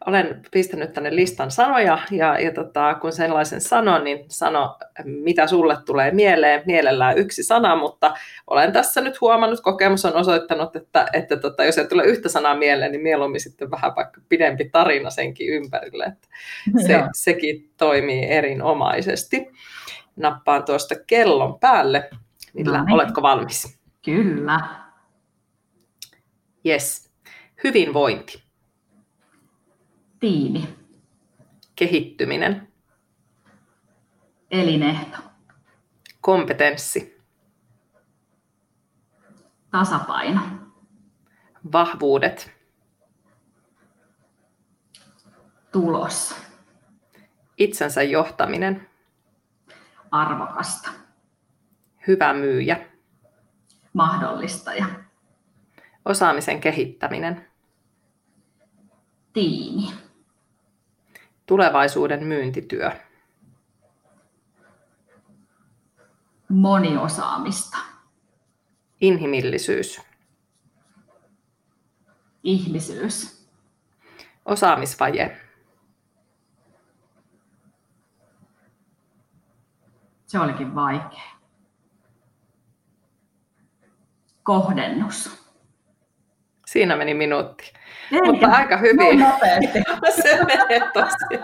[0.06, 5.76] olen pistänyt tänne listan sanoja ja, ja tota, kun sellaisen sanon, niin sano, mitä sulle
[5.86, 6.62] tulee mieleen.
[6.66, 8.14] Mielellään yksi sana, mutta
[8.46, 12.54] olen tässä nyt huomannut, kokemus on osoittanut, että, että tota, jos ei tule yhtä sanaa
[12.54, 16.04] mieleen, niin mieluummin sitten vähän vaikka pidempi tarina senkin ympärille.
[16.04, 16.28] Että
[16.86, 19.46] se, sekin toimii erinomaisesti.
[20.16, 22.10] Nappaan tuosta kellon päälle.
[22.52, 22.94] Millä, no niin.
[22.94, 23.78] Oletko valmis?
[24.04, 24.60] Kyllä.
[26.66, 27.10] Yes.
[27.64, 28.47] Hyvinvointi.
[30.20, 30.76] Tiimi.
[31.76, 32.72] Kehittyminen.
[34.50, 35.18] Elinehto.
[36.20, 37.22] Kompetenssi.
[39.70, 40.40] Tasapaino.
[41.72, 42.52] Vahvuudet.
[45.72, 46.34] Tulos.
[47.56, 48.88] Itsensä johtaminen.
[50.10, 50.90] Arvokasta.
[52.06, 52.86] Hyvä myyjä.
[53.92, 54.86] Mahdollistaja.
[56.04, 57.46] Osaamisen kehittäminen.
[59.32, 60.07] Tiimi.
[61.48, 62.90] Tulevaisuuden myyntityö.
[66.48, 67.78] Moniosaamista.
[69.00, 70.00] Inhimillisyys.
[72.42, 73.48] Ihmisyys.
[74.44, 75.40] Osaamisvaje.
[80.26, 81.38] Se olikin vaikea.
[84.42, 85.47] Kohdennus.
[86.68, 87.72] Siinä meni minuutti.
[88.12, 89.26] Ei, Mutta aika hyvin.
[90.22, 91.40] se menee tosi.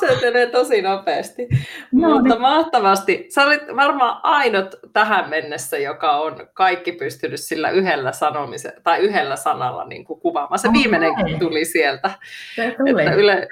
[0.00, 1.48] Se menee tosi nopeasti.
[1.92, 2.40] No, Mutta niin.
[2.40, 3.26] mahtavasti.
[3.34, 9.36] Sä olit varmaan ainut tähän mennessä, joka on kaikki pystynyt sillä yhdellä sanomisen, tai yhdellä
[9.36, 10.58] sanalla niin kuin kuvaamaan.
[10.58, 12.10] Se viimeinen tuli sieltä.
[12.56, 13.02] Se tuli.
[13.02, 13.48] Että yle,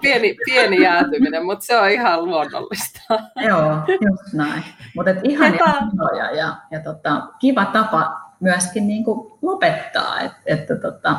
[0.00, 3.00] pieni, pieni jäätyminen, mutta se on ihan luonnollista.
[3.48, 4.64] Joo, just näin.
[4.96, 11.16] Mutta ihan sanoja ja, ja tota, kiva tapa myöskin niin kuin lopettaa, että, että tota,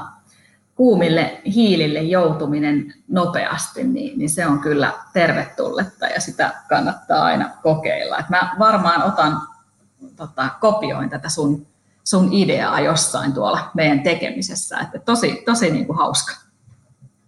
[0.75, 8.17] kuumille hiilille joutuminen nopeasti, niin, niin se on kyllä tervetulletta ja sitä kannattaa aina kokeilla.
[8.17, 9.41] Et mä varmaan otan,
[10.15, 11.67] tota, kopioin tätä sun
[12.05, 14.77] sun ideaa jossain tuolla meidän tekemisessä.
[14.77, 16.44] Että tosi, tosi niin kuin hauska.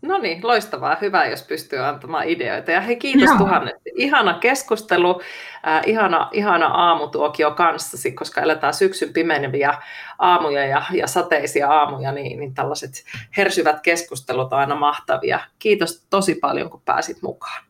[0.08, 0.98] No niin, loistavaa.
[1.02, 2.72] Hyvä, jos pystyy antamaan ideoita.
[2.72, 3.38] Ja hei, kiitos Joo.
[3.38, 3.76] tuhannet.
[3.96, 5.22] Ihana keskustelu,
[5.68, 9.78] äh, ihana, ihana aamutuokio kanssasi, koska eletään syksyn pimeneviä
[10.20, 13.04] aamuja ja, ja sateisia aamuja, niin, niin tällaiset
[13.38, 15.40] hersyvät keskustelut on aina mahtavia.
[15.60, 17.64] Kiitos tosi paljon, kun pääsit mukaan.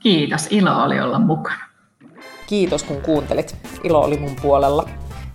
[0.00, 1.64] Kiitos, ilo oli olla mukana.
[2.46, 3.56] Kiitos, kun kuuntelit.
[3.84, 4.88] Ilo oli mun puolella.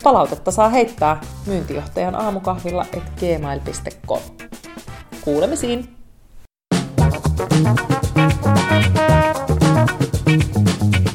[0.03, 4.21] Palautetta saa heittää myyntijohtajan aamukahvilla et gmail.com.
[5.21, 6.02] Kuulemisiin!
[7.35, 7.77] Thank
[11.07, 11.12] you.